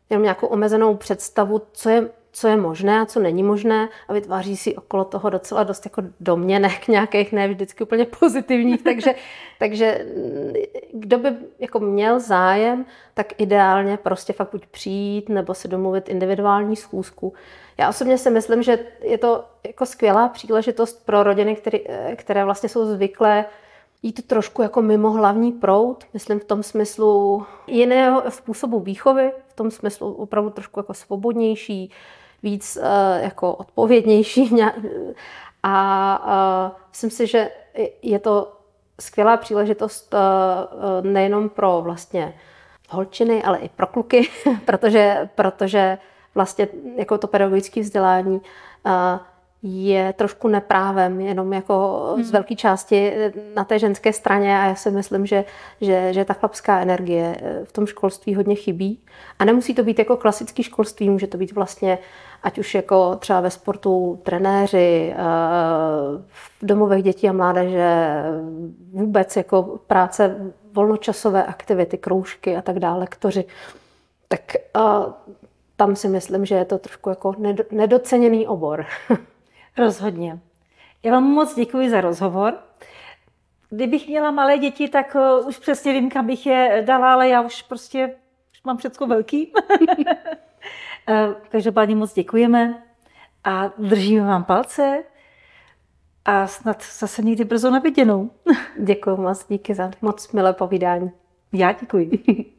jenom 0.09 0.23
nějakou 0.23 0.47
omezenou 0.47 0.95
představu, 0.95 1.61
co 1.71 1.89
je 1.89 2.09
co 2.31 2.47
je 2.47 2.57
možné 2.57 2.99
a 2.99 3.05
co 3.05 3.19
není 3.19 3.43
možné 3.43 3.89
a 4.07 4.13
vytváří 4.13 4.57
si 4.57 4.75
okolo 4.75 5.05
toho 5.05 5.29
docela 5.29 5.63
dost 5.63 5.85
jako 5.85 6.01
domněnek 6.19 6.87
nějakých, 6.87 7.31
ne 7.31 7.47
vždycky 7.47 7.83
úplně 7.83 8.05
pozitivních, 8.05 8.83
takže, 8.83 9.15
takže 9.59 10.05
kdo 10.93 11.17
by 11.17 11.29
jako 11.59 11.79
měl 11.79 12.19
zájem, 12.19 12.85
tak 13.13 13.41
ideálně 13.41 13.97
prostě 13.97 14.33
fakt 14.33 14.51
buď 14.51 14.65
přijít 14.65 15.29
nebo 15.29 15.53
se 15.53 15.67
domluvit 15.67 16.09
individuální 16.09 16.75
schůzku. 16.75 17.33
Já 17.77 17.89
osobně 17.89 18.17
si 18.17 18.29
myslím, 18.29 18.63
že 18.63 18.79
je 19.01 19.17
to 19.17 19.45
jako 19.67 19.85
skvělá 19.85 20.29
příležitost 20.29 21.05
pro 21.05 21.23
rodiny, 21.23 21.55
které, 21.55 21.79
které 22.15 22.45
vlastně 22.45 22.69
jsou 22.69 22.85
zvyklé 22.85 23.45
jít 24.03 24.27
trošku 24.27 24.61
jako 24.61 24.81
mimo 24.81 25.11
hlavní 25.11 25.51
proud, 25.51 26.03
myslím 26.13 26.39
v 26.39 26.45
tom 26.45 26.63
smyslu 26.63 27.45
jiného 27.67 28.23
způsobu 28.29 28.79
výchovy, 28.79 29.31
v 29.47 29.53
tom 29.53 29.71
smyslu 29.71 30.13
opravdu 30.13 30.49
trošku 30.49 30.79
jako 30.79 30.93
svobodnější, 30.93 31.91
víc 32.43 32.77
uh, 32.77 32.83
jako 33.23 33.53
odpovědnější. 33.53 34.51
A 35.63 36.67
uh, 36.69 36.77
myslím 36.89 37.09
si, 37.09 37.27
že 37.27 37.51
je 38.01 38.19
to 38.19 38.53
skvělá 38.99 39.37
příležitost 39.37 40.13
uh, 40.13 41.05
nejenom 41.05 41.49
pro 41.49 41.81
vlastně 41.81 42.33
holčiny, 42.89 43.43
ale 43.43 43.57
i 43.57 43.69
pro 43.69 43.87
kluky, 43.87 44.29
protože, 44.65 45.29
protože 45.35 45.97
vlastně 46.35 46.67
jako 46.95 47.17
to 47.17 47.27
pedagogické 47.27 47.81
vzdělání 47.81 48.41
je 49.63 50.13
trošku 50.13 50.47
neprávem, 50.47 51.21
jenom 51.21 51.53
jako 51.53 52.07
hmm. 52.15 52.23
z 52.23 52.31
velké 52.31 52.55
části 52.55 53.13
na 53.55 53.63
té 53.63 53.79
ženské 53.79 54.13
straně 54.13 54.59
a 54.59 54.65
já 54.65 54.75
si 54.75 54.91
myslím, 54.91 55.25
že, 55.25 55.45
že, 55.81 56.13
že 56.13 56.25
ta 56.25 56.33
chlapská 56.33 56.79
energie 56.79 57.37
eh, 57.41 57.65
v 57.65 57.71
tom 57.71 57.85
školství 57.85 58.35
hodně 58.35 58.55
chybí. 58.55 58.99
A 59.39 59.45
nemusí 59.45 59.73
to 59.73 59.83
být 59.83 59.99
jako 59.99 60.17
klasický 60.17 60.63
školství, 60.63 61.09
může 61.09 61.27
to 61.27 61.37
být 61.37 61.51
vlastně 61.51 61.97
ať 62.43 62.59
už 62.59 62.75
jako 62.75 63.15
třeba 63.15 63.41
ve 63.41 63.49
sportu 63.49 64.19
trenéři, 64.23 65.13
eh, 65.13 65.17
v 66.27 66.65
domovech 66.65 67.03
dětí 67.03 67.29
a 67.29 67.33
mládeže, 67.33 68.23
vůbec 68.91 69.35
jako 69.35 69.79
práce, 69.87 70.53
volnočasové 70.73 71.43
aktivity, 71.43 71.97
kroužky 71.97 72.57
a 72.57 72.61
tak 72.61 72.79
dále, 72.79 72.99
lektoři. 72.99 73.45
Tak 74.27 74.55
eh, 74.55 74.81
tam 75.75 75.95
si 75.95 76.07
myslím, 76.07 76.45
že 76.45 76.55
je 76.55 76.65
to 76.65 76.77
trošku 76.77 77.09
jako 77.09 77.35
nedoceněný 77.71 78.47
obor. 78.47 78.85
Rozhodně. 79.77 80.39
Já 81.03 81.11
vám 81.11 81.23
moc 81.23 81.55
děkuji 81.55 81.89
za 81.89 82.01
rozhovor. 82.01 82.53
Kdybych 83.69 84.07
měla 84.07 84.31
malé 84.31 84.57
děti, 84.57 84.89
tak 84.89 85.15
uh, 85.15 85.47
už 85.47 85.57
přesně 85.57 85.93
vím, 85.93 86.09
kam 86.09 86.27
bych 86.27 86.45
je 86.45 86.83
dala, 86.85 87.13
ale 87.13 87.29
já 87.29 87.41
už 87.41 87.61
prostě 87.61 88.15
už 88.51 88.63
mám 88.63 88.77
všechno 88.77 89.07
velký. 89.07 89.53
Eh, 91.09 91.35
každopádně 91.49 91.95
moc 91.95 92.13
děkujeme 92.13 92.83
a 93.43 93.71
držíme 93.77 94.27
vám 94.27 94.43
palce 94.43 95.03
a 96.25 96.47
snad 96.47 96.83
zase 96.99 97.21
někdy 97.21 97.43
brzo 97.43 97.71
na 97.71 97.79
viděnou. 97.79 98.31
Děkuji 98.79 99.17
moc, 99.17 99.45
díky 99.49 99.73
za 99.73 99.91
moc 100.01 100.31
milé 100.31 100.53
povídání. 100.53 101.11
Já 101.53 101.71
děkuji. 101.71 102.11